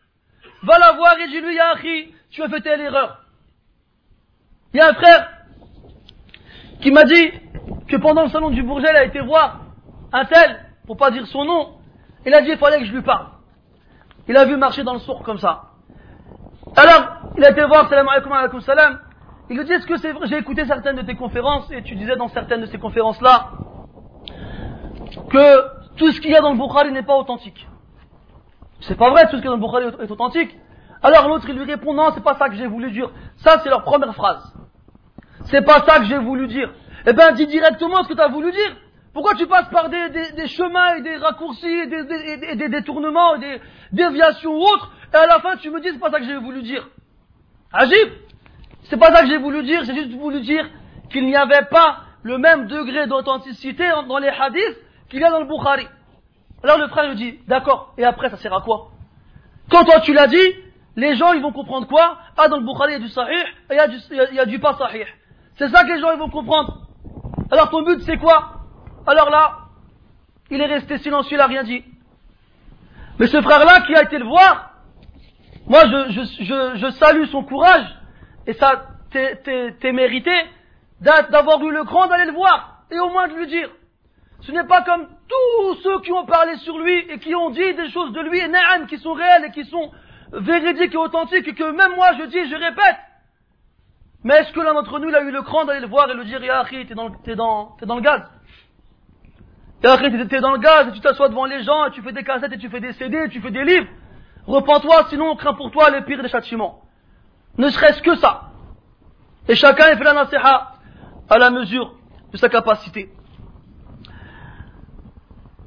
Va 0.64 0.80
la 0.80 0.94
voir 0.94 1.18
et 1.20 1.28
dis-lui, 1.28 1.56
Yahi, 1.56 2.14
tu 2.32 2.42
as 2.42 2.50
fait 2.50 2.62
telle 2.62 2.82
erreur. 2.82 3.20
Il 4.74 4.78
y 4.78 4.82
a 4.82 4.90
un 4.90 4.94
frère 4.94 5.30
qui 6.82 6.92
m'a 6.92 7.04
dit 7.04 7.32
que 7.88 7.98
pendant 7.98 8.24
le 8.24 8.30
salon 8.30 8.50
du 8.50 8.64
Bourget, 8.64 8.90
il 8.90 8.96
a 8.96 9.04
été 9.04 9.20
voir 9.20 9.60
un 10.12 10.26
tel, 10.26 10.66
pour 10.86 10.98
pas 10.98 11.12
dire 11.12 11.28
son 11.28 11.46
nom, 11.46 11.78
il 12.26 12.34
a 12.34 12.42
dit 12.42 12.50
il 12.50 12.58
fallait 12.58 12.80
que 12.80 12.86
je 12.86 12.92
lui 12.94 13.02
parle. 13.02 13.28
Il 14.28 14.38
a 14.38 14.46
vu 14.46 14.58
marcher 14.58 14.84
dans 14.84 14.94
le 14.94 15.00
sourd 15.00 15.24
comme 15.24 15.38
ça. 15.38 15.64
Alors, 16.76 17.32
il 17.38 17.44
a 17.44 17.52
été 17.52 17.64
voir, 17.66 17.90
salam 17.90 18.08
alaikum 18.08 18.32
alaikum 18.32 18.62
salam, 18.62 19.00
il 19.50 19.58
lui 19.58 19.66
dit 19.66 19.74
est-ce 19.74 19.88
que 19.88 19.98
c'est 19.98 20.12
vrai, 20.12 20.28
j'ai 20.28 20.38
écouté 20.38 20.66
certaines 20.66 20.96
de 20.96 21.02
tes 21.02 21.16
conférences, 21.16 21.70
et 21.72 21.84
tu 21.84 21.96
disais 21.96 22.16
dans 22.16 22.30
certaines 22.30 22.62
de 22.62 22.66
ces 22.68 22.78
conférences-là, 22.78 23.52
que 25.30 25.96
tout 25.98 26.12
ce 26.12 26.22
qu'il 26.22 26.32
y 26.32 26.36
a 26.36 26.41
dans 26.41 26.54
le 26.54 26.58
Bukhari 26.58 26.91
n'est 26.91 27.04
pas 27.04 27.16
authentique. 27.16 27.68
C'est 28.82 28.98
pas 28.98 29.10
vrai, 29.10 29.24
tout 29.30 29.38
ce 29.38 29.41
qu'il 29.41 29.46
y 29.46 29.48
a 29.48 29.56
dans 29.56 29.58
le 29.58 29.62
Bukhari 29.62 30.04
est 30.04 30.12
authentique. 30.12 30.58
Alors 31.02 31.28
l'autre, 31.28 31.46
il 31.50 31.56
lui 31.56 31.66
répond, 31.66 31.94
non, 31.94 32.12
c'est 32.14 32.24
pas 32.24 32.36
ça 32.36 32.50
que 32.50 32.56
j'ai 32.56 32.68
voulu 32.68 32.91
dire. 32.91 33.12
Ça, 33.38 33.60
c'est 33.62 33.70
leur 33.70 33.84
première 33.84 34.16
phrase. 34.16 34.54
C'est 35.46 35.64
pas 35.64 35.82
ça 35.86 36.00
que 36.00 36.06
j'ai 36.06 36.18
voulu 36.18 36.48
dire. 36.48 36.72
Eh 37.06 37.14
ben, 37.14 37.34
dis 37.34 37.48
directement 37.48 38.04
ce 38.04 38.10
que 38.10 38.14
tu 38.14 38.22
as 38.22 38.30
voulu 38.30 38.52
dire. 38.52 38.78
Pourquoi 39.14 39.36
tu 39.36 39.46
passes 39.46 39.70
par 39.70 39.89
des, 39.89 40.48
chemins 40.48 40.96
et 40.96 41.02
des 41.02 41.18
raccourcis 41.18 41.68
et 41.68 42.56
des, 42.56 42.70
détournements 42.70 43.36
et 43.36 43.39
des 43.39 43.62
déviations 43.91 44.56
ou 44.56 44.62
autres 44.62 44.91
et 45.14 45.16
à 45.16 45.28
la 45.28 45.39
fin 45.39 45.56
tu 45.58 45.70
me 45.70 45.80
dis 45.80 45.89
c'est 45.91 46.00
pas 46.00 46.10
ça 46.10 46.20
que 46.20 46.26
j'ai 46.26 46.38
voulu 46.38 46.64
dire 46.64 46.89
Agib 47.72 48.10
C'est 48.86 48.98
pas 48.98 49.14
ça 49.14 49.22
que 49.24 49.30
j'ai 49.30 49.38
voulu 49.38 49.64
dire, 49.64 49.84
j'ai 49.84 49.96
juste 49.96 50.12
voulu 50.14 50.42
dire 50.42 50.70
qu'il 51.10 51.26
n'y 51.26 51.36
avait 51.36 51.66
pas 51.66 52.00
le 52.24 52.38
même 52.38 52.68
degré 52.68 53.08
d'authenticité 53.08 53.90
dans 54.08 54.18
les 54.18 54.30
hadiths 54.30 54.78
qu'il 55.10 55.20
y 55.20 55.24
a 55.24 55.30
dans 55.30 55.40
le 55.40 55.46
Bukhari. 55.46 55.88
Alors 56.64 56.78
le 56.78 56.88
frère 56.88 57.08
lui 57.10 57.16
dit, 57.16 57.40
d'accord, 57.48 57.94
et 57.98 58.06
après 58.06 58.30
ça 58.30 58.38
sert 58.38 58.54
à 58.54 58.62
quoi? 58.62 58.90
Quand 59.70 59.84
toi 59.84 60.00
tu 60.00 60.14
l'as 60.14 60.28
dit, 60.28 60.56
les 60.96 61.16
gens 61.16 61.34
ils 61.34 61.42
vont 61.42 61.52
comprendre 61.52 61.88
quoi? 61.88 62.18
Ah 62.38 62.48
dans 62.48 62.58
le 62.58 62.66
Bukhari 62.66 62.92
il 62.92 62.94
y 62.94 62.96
a 62.96 63.00
du 63.00 63.10
sahih 63.10 63.34
et 63.70 63.74
il 64.32 64.36
y 64.36 64.40
a 64.40 64.46
du, 64.46 64.60
pas 64.60 64.74
sahih. 64.74 65.06
C'est 65.56 65.70
ça 65.70 65.84
que 65.84 65.92
les 65.94 66.00
gens 66.00 66.12
ils 66.12 66.20
vont 66.20 66.30
comprendre. 66.30 66.88
Alors 67.52 67.70
ton 67.70 67.84
but 67.84 68.02
c'est 68.02 68.18
quoi? 68.18 68.62
Alors 69.06 69.30
là, 69.30 69.60
il 70.50 70.62
est 70.62 70.66
resté 70.66 70.98
silencieux, 71.00 71.36
il 71.36 71.40
n'a 71.40 71.48
rien 71.48 71.64
dit. 71.64 71.84
Mais 73.20 73.28
ce 73.28 73.42
frère-là 73.42 73.82
qui 73.82 73.96
a 73.96 74.04
été 74.04 74.18
le 74.18 74.26
voir, 74.26 74.72
moi 75.68 75.82
je, 76.10 76.90
salue 76.92 77.26
son 77.26 77.44
courage, 77.44 77.86
et 78.48 78.54
ça 78.54 78.88
t'es 79.12 79.91
mérité 79.91 80.34
d'avoir 81.02 81.62
eu 81.64 81.72
le 81.72 81.84
cran 81.84 82.08
d'aller 82.08 82.26
le 82.26 82.34
voir, 82.34 82.84
et 82.91 83.00
au 83.00 83.10
moins 83.10 83.28
de 83.28 83.34
lui 83.34 83.48
dire. 83.48 83.70
Ce 84.41 84.52
n'est 84.52 84.66
pas 84.66 84.82
comme 84.82 85.08
tous 85.08 85.76
ceux 85.84 86.02
qui 86.02 86.12
ont 86.12 86.26
parlé 86.26 86.58
sur 86.58 86.78
lui 86.78 86.98
et 87.10 87.20
qui 87.20 87.34
ont 87.34 87.50
dit 87.50 87.74
des 87.74 87.89
choses 87.89 88.12
de 88.12 88.22
lui, 88.22 88.39
et 88.39 88.88
qui 88.88 88.98
sont 88.98 89.14
réelles 89.14 89.46
et 89.46 89.52
qui 89.52 89.64
sont 89.66 89.91
véridiques 90.34 90.94
et 90.94 90.98
authentiques, 90.98 91.48
et 91.48 91.54
que 91.54 91.72
même 91.72 91.96
moi 91.96 92.10
je 92.20 92.26
dis, 92.26 92.50
je 92.50 92.56
répète. 92.56 92.98
Mais 94.24 94.36
est-ce 94.36 94.54
que 94.54 94.62
l'un 94.62 94.74
d'entre 94.74 95.00
nous, 95.00 95.14
a 95.14 95.22
eu 95.22 95.32
le 95.32 95.41
cran 95.41 95.66
d'aller 95.66 95.82
le 95.82 95.88
voir 95.88 96.10
et 96.10 96.14
lui 96.14 96.26
dire, 96.26 96.44
Ya 96.44 96.64
t'es 96.66 96.96
dans, 97.36 97.76
dans, 97.82 97.96
le 97.96 98.02
gaz 98.02 98.22
et 99.84 99.88
après, 99.88 100.10
tu 100.10 100.36
es 100.36 100.39
dans 100.39 100.54
le 100.54 100.60
gaz, 100.60 100.88
et 100.88 100.91
tu 100.94 101.02
t'assois 101.02 101.28
devant 101.28 101.46
les 101.46 101.62
gens, 101.64 101.86
et 101.86 101.91
tu 101.91 102.02
fais 102.02 102.14
des 102.14 102.24
cassettes, 102.24 102.54
et 102.54 102.58
tu 102.58 102.70
fais 102.70 102.80
des 102.80 102.94
CD, 102.94 103.18
et 103.26 103.30
tu 103.30 103.41
fais 103.41 103.52
des 103.52 103.66
livres. 103.66 103.88
Repends-toi, 104.48 105.08
sinon 105.10 105.32
on 105.32 105.36
craint 105.36 105.54
pour 105.54 105.72
toi 105.72 105.89
les 105.89 106.02
pires 106.04 106.24
des 106.24 106.30
châtiments. 106.30 106.83
Ne 107.58 107.70
serait-ce 107.70 108.01
que 108.01 108.16
ça. 108.16 108.51
Et 109.47 109.56
chacun 109.56 109.95
fait 109.95 110.04
la 110.04 110.14
nasiha 110.14 110.74
à 111.30 111.38
la 111.38 111.49
mesure 111.49 111.93
de 112.32 112.38
sa 112.38 112.49
capacité. 112.49 113.12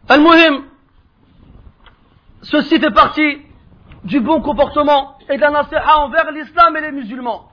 Al-Muhim, 0.09 0.65
ceci 2.43 2.79
fait 2.81 2.91
partie 2.91 3.43
du 4.05 4.21
bon 4.21 4.41
comportement 4.41 5.19
et 5.29 5.37
de 5.37 5.41
la 5.41 5.51
nasiha 5.51 5.99
envers 5.99 6.31
l'islam 6.33 6.77
et 6.77 6.81
les 6.81 6.93
musulmans. 6.93 7.51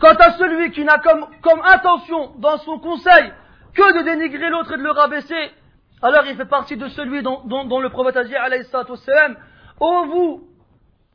Quant 0.00 0.14
à 0.14 0.32
celui 0.32 0.70
qui 0.70 0.84
n'a 0.84 0.98
comme, 0.98 1.26
intention 1.64 2.32
dans 2.38 2.56
son 2.58 2.78
conseil 2.78 3.32
que 3.74 3.98
de 3.98 4.04
dénigrer 4.04 4.48
l'autre 4.48 4.72
et 4.72 4.78
de 4.78 4.82
le 4.82 4.90
rabaisser, 4.90 5.52
alors 6.02 6.24
il 6.26 6.36
fait 6.36 6.46
partie 6.46 6.76
de 6.76 6.88
celui 6.88 7.22
dont, 7.22 7.42
le 7.44 7.88
prophète 7.90 8.16
a 8.16 8.24
dit, 8.24 8.34
alayhi 8.34 8.64
salam, 8.64 9.36
ô 9.78 10.04
vous, 10.06 10.48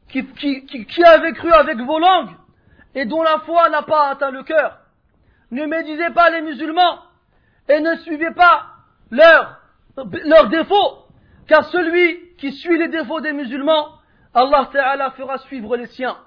qui, 0.10 1.04
avez 1.04 1.34
cru 1.34 1.52
avec 1.52 1.80
vos 1.80 2.00
langues, 2.00 2.30
et 2.96 3.06
dont 3.06 3.22
la 3.22 3.40
foi 3.40 3.70
n'a 3.70 3.84
pas 3.84 4.10
atteint 4.10 4.32
le 4.32 4.44
cœur, 4.44 4.80
ne 5.52 5.66
médisez 5.66 6.10
pas 6.12 6.30
les 6.32 6.42
musulmans, 6.42 7.00
et 7.70 7.80
ne 7.80 7.96
suivez 7.98 8.32
pas 8.32 8.68
leurs 9.12 9.60
leur 10.26 10.50
défauts, 10.50 11.06
car 11.48 11.66
celui 11.66 12.36
qui 12.38 12.52
suit 12.52 12.78
les 12.78 12.90
défauts 12.90 13.22
des 13.22 13.34
musulmans, 13.34 14.00
Allah 14.34 14.70
Ta'ala 14.72 15.12
fera 15.12 15.38
suivre 15.40 15.78
les 15.78 15.86
siens. 15.88 16.18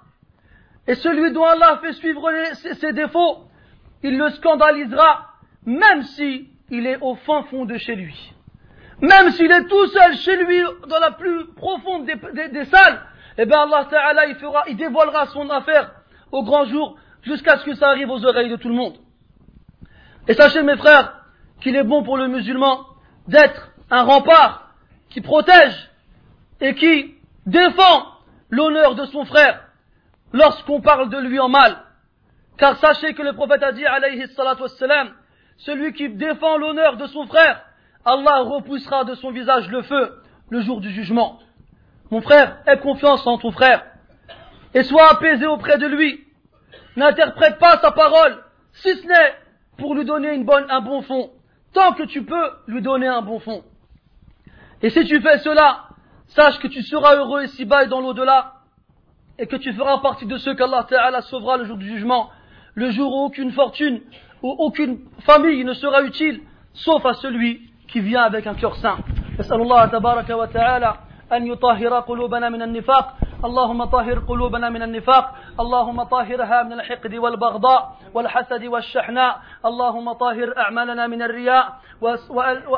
Et 0.86 0.94
celui 0.94 1.32
dont 1.32 1.44
Allah 1.44 1.78
fait 1.82 1.92
suivre 1.92 2.30
ses, 2.54 2.92
défauts, 2.92 3.44
il 4.02 4.16
le 4.16 4.30
scandalisera, 4.30 5.34
même 5.66 6.02
si 6.02 6.48
est 6.70 6.98
au 7.00 7.14
fin 7.16 7.42
fond 7.44 7.66
de 7.66 7.76
chez 7.76 7.94
lui. 7.94 8.32
Même 9.00 9.30
s'il 9.32 9.50
est 9.50 9.66
tout 9.66 9.86
seul 9.88 10.16
chez 10.16 10.36
lui 10.36 10.62
dans 10.88 10.98
la 10.98 11.12
plus 11.12 11.46
profonde 11.48 12.06
des, 12.06 12.64
salles, 12.64 13.02
eh 13.36 13.44
bien 13.44 13.60
Allah 13.60 13.86
Ta'ala 13.90 14.26
il 14.26 14.36
fera, 14.36 14.64
il 14.68 14.76
dévoilera 14.76 15.26
son 15.26 15.48
affaire 15.50 15.92
au 16.32 16.42
grand 16.42 16.64
jour 16.66 16.96
jusqu'à 17.22 17.58
ce 17.58 17.64
que 17.64 17.74
ça 17.74 17.88
arrive 17.88 18.10
aux 18.10 18.24
oreilles 18.24 18.50
de 18.50 18.56
tout 18.56 18.68
le 18.68 18.74
monde. 18.74 18.96
Et 20.26 20.34
sachez 20.34 20.62
mes 20.62 20.76
frères 20.76 21.14
qu'il 21.60 21.76
est 21.76 21.84
bon 21.84 22.02
pour 22.02 22.16
le 22.16 22.28
musulman 22.28 22.86
d'être 23.26 23.70
un 23.90 24.02
rempart 24.02 24.72
qui 25.10 25.20
protège 25.20 25.90
et 26.60 26.74
qui 26.74 27.14
défend 27.46 28.06
l'honneur 28.50 28.94
de 28.94 29.04
son 29.06 29.24
frère 29.24 29.62
lorsqu'on 30.32 30.80
parle 30.80 31.08
de 31.08 31.18
lui 31.18 31.38
en 31.40 31.48
mal. 31.48 31.78
Car 32.58 32.76
sachez 32.76 33.14
que 33.14 33.22
le 33.22 33.32
prophète 33.32 33.62
a 33.62 33.72
dit 33.72 33.86
alayhi 33.86 34.26
salatu 34.34 34.62
wassalam, 34.62 35.12
celui 35.58 35.92
qui 35.92 36.08
défend 36.10 36.56
l'honneur 36.56 36.96
de 36.96 37.06
son 37.06 37.26
frère, 37.26 37.62
Allah 38.04 38.40
repoussera 38.40 39.04
de 39.04 39.14
son 39.14 39.30
visage 39.30 39.68
le 39.68 39.82
feu 39.82 40.22
le 40.50 40.60
jour 40.60 40.80
du 40.80 40.90
jugement. 40.90 41.38
Mon 42.10 42.20
frère, 42.20 42.58
aie 42.66 42.78
confiance 42.78 43.26
en 43.26 43.38
ton 43.38 43.50
frère 43.50 43.84
et 44.77 44.83
sois 44.83 45.11
apaisé 45.11 45.45
auprès 45.45 45.77
de 45.77 45.87
lui. 45.87 46.23
N'interprète 46.95 47.59
pas 47.59 47.77
sa 47.77 47.91
parole, 47.91 48.43
si 48.73 48.95
ce 48.95 49.07
n'est 49.07 49.35
pour 49.77 49.95
lui 49.95 50.05
donner 50.05 50.33
une 50.33 50.45
bonne, 50.45 50.65
un 50.69 50.81
bon 50.81 51.01
fond, 51.01 51.31
tant 51.73 51.93
que 51.93 52.03
tu 52.03 52.23
peux 52.23 52.51
lui 52.67 52.81
donner 52.81 53.07
un 53.07 53.21
bon 53.21 53.39
fond. 53.39 53.63
Et 54.81 54.89
si 54.89 55.05
tu 55.05 55.21
fais 55.21 55.39
cela, 55.39 55.85
sache 56.27 56.59
que 56.59 56.67
tu 56.67 56.81
seras 56.83 57.15
heureux 57.15 57.43
ici-bas 57.43 57.85
et 57.85 57.87
dans 57.87 58.01
l'au-delà, 58.01 58.53
et 59.39 59.47
que 59.47 59.55
tu 59.55 59.73
feras 59.73 59.97
partie 59.99 60.25
de 60.25 60.37
ceux 60.37 60.53
qu'Allah 60.53 60.85
Ta'ala 60.87 61.21
sauvera 61.21 61.57
le 61.57 61.65
jour 61.65 61.77
du 61.77 61.87
jugement, 61.87 62.29
le 62.75 62.91
jour 62.91 63.13
où 63.15 63.25
aucune 63.25 63.51
fortune, 63.51 64.01
où 64.43 64.51
aucune 64.59 64.99
famille 65.21 65.63
ne 65.63 65.73
sera 65.73 66.03
utile, 66.03 66.41
sauf 66.73 67.05
à 67.05 67.13
celui 67.13 67.71
qui 67.87 67.99
vient 67.99 68.23
avec 68.23 68.45
un 68.47 68.55
cœur 68.55 68.75
saint. 68.75 68.97
نسأل 69.39 69.61
الله 69.61 69.85
تبارك 69.85 70.29
وتعالى 70.29 70.93
أن 71.33 71.47
يطهر 71.47 71.99
قلوبنا 71.99 72.49
من 72.49 72.61
النفاق 72.61 73.17
اللهم 73.44 73.84
طهر 73.84 74.18
قلوبنا 74.18 74.68
من 74.70 74.82
النفاق 74.82 75.34
اللهم 75.60 76.02
طهرها 76.02 76.62
من 76.62 76.72
الحقد 76.72 77.14
والبغضاء 77.14 77.96
والحسد 78.14 78.64
والشحناء 78.64 79.40
اللهم 79.64 80.12
طهر 80.12 80.54
أعمالنا 80.58 81.06
من 81.06 81.22
الرياء 81.22 81.78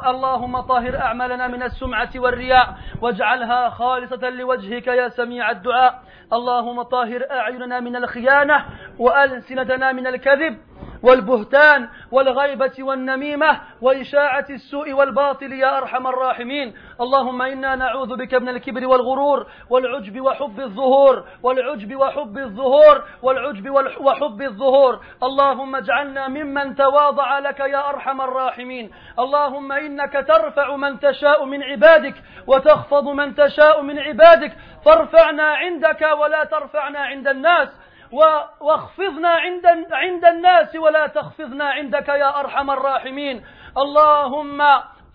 اللهم 0.07 0.61
طهر 0.61 0.97
أعمالنا 0.97 1.49
من 1.49 1.63
السمعة 1.63 2.11
والرياء 2.17 2.75
واجعلها 3.03 3.69
خالصة 3.71 4.29
لوجهك 4.31 4.87
يا 4.87 5.09
سميع 5.09 5.51
الدعاء. 5.51 6.03
اللهم 6.33 6.83
طهر 6.83 7.27
أعيننا 7.31 7.81
من 7.81 7.97
الخيانة 7.97 8.65
وألسنتنا 8.99 9.93
من 9.93 10.07
الكذب. 10.07 10.59
والبهتان 11.03 11.89
والغيبة 12.11 12.73
والنميمة 12.79 13.61
وإشاعة 13.81 14.47
السوء 14.51 14.93
والباطل 14.93 15.53
يا 15.53 15.79
أرحم 15.79 16.07
الراحمين. 16.07 16.75
اللهم 17.01 17.43
إنا 17.43 17.75
نعوذ 17.75 18.17
بك 18.17 18.35
من 18.35 18.49
الكبر 18.49 18.87
والغرور 18.87 19.47
والعجب 19.71 20.21
وحب 20.21 20.61
الظهور 20.61 21.25
والعجب 21.43 21.97
وحب 21.97 22.39
الظهور 22.39 23.05
والعجب 23.23 23.71
وحب 24.01 24.43
الظهور. 24.43 25.01
اللهم 25.23 25.77
اجعلنا 25.77 26.29
ممن 26.29 26.77
تواضع 26.77 27.39
لك 27.39 27.61
يا 27.61 27.89
أرحم 27.89 28.21
الراحمين. 28.21 28.91
اللهم 29.19 29.73
إنك 29.73 30.13
ترفع 30.29 30.77
من 30.77 31.01
تشاء 31.01 31.45
من 31.45 31.63
عبادك 31.63 32.15
وتخفض 32.47 33.09
من 33.09 33.35
تشاء 33.35 33.83
من 33.83 33.99
عبادك. 33.99 34.53
فارفعنا 34.85 35.43
عندك 35.43 36.03
ولا 36.21 36.45
ترفعنا 36.45 36.99
عند 36.99 37.29
الناس. 37.29 37.69
واخفضنا 38.61 39.29
عند 39.29 39.67
عند 39.93 40.25
الناس 40.25 40.77
ولا 40.77 41.07
تخفضنا 41.07 41.65
عندك 41.65 42.09
يا 42.09 42.41
أرحم 42.41 42.71
الراحمين. 42.71 43.45
اللهم 43.79 44.63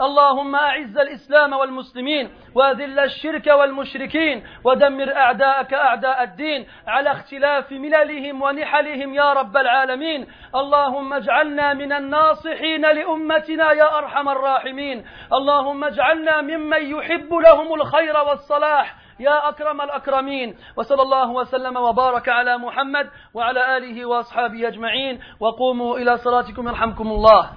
اللهم 0.02 0.56
أعز 0.56 0.98
الإسلام 0.98 1.54
والمسلمين 1.54 2.30
وأذل 2.56 3.00
الشرك 3.00 3.48
والمشركين 3.48 4.44
ودمر 4.64 5.16
أعداءك 5.16 5.74
أعداء 5.74 6.24
الدين 6.24 6.68
على 6.88 7.12
اختلاف 7.12 7.72
مللهم 7.72 8.42
ونحلهم 8.42 9.14
يا 9.14 9.34
رب 9.34 9.58
العالمين. 9.58 10.28
اللهم 10.56 11.14
اجعلنا 11.14 11.74
من 11.74 11.94
الناصحين 11.94 12.82
لأمتنا 12.82 13.72
يا 13.72 13.98
أرحم 13.98 14.30
الراحمين. 14.30 15.06
اللهم 15.34 15.84
اجعلنا 15.84 16.42
ممن 16.42 16.82
يحب 16.96 17.34
لهم 17.34 17.74
الخير 17.74 18.18
والصلاح 18.18 18.96
يا 19.20 19.50
أكرم 19.50 19.82
الأكرمين 19.82 20.56
وصلى 20.78 21.02
الله 21.02 21.32
وسلم 21.32 21.78
وبارك 21.78 22.30
على 22.30 22.58
محمد 22.58 23.10
وعلى 23.34 23.78
آله 23.78 24.06
وأصحابه 24.06 24.68
أجمعين 24.68 25.20
وقوموا 25.40 25.98
إلى 25.98 26.18
صلاتكم 26.18 26.68
يرحمكم 26.68 27.08
الله. 27.08 27.50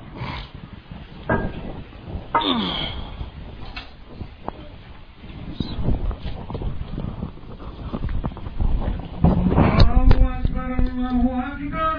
الله 9.98 11.48
أكبر 11.48 11.98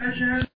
أشهد 0.00 0.48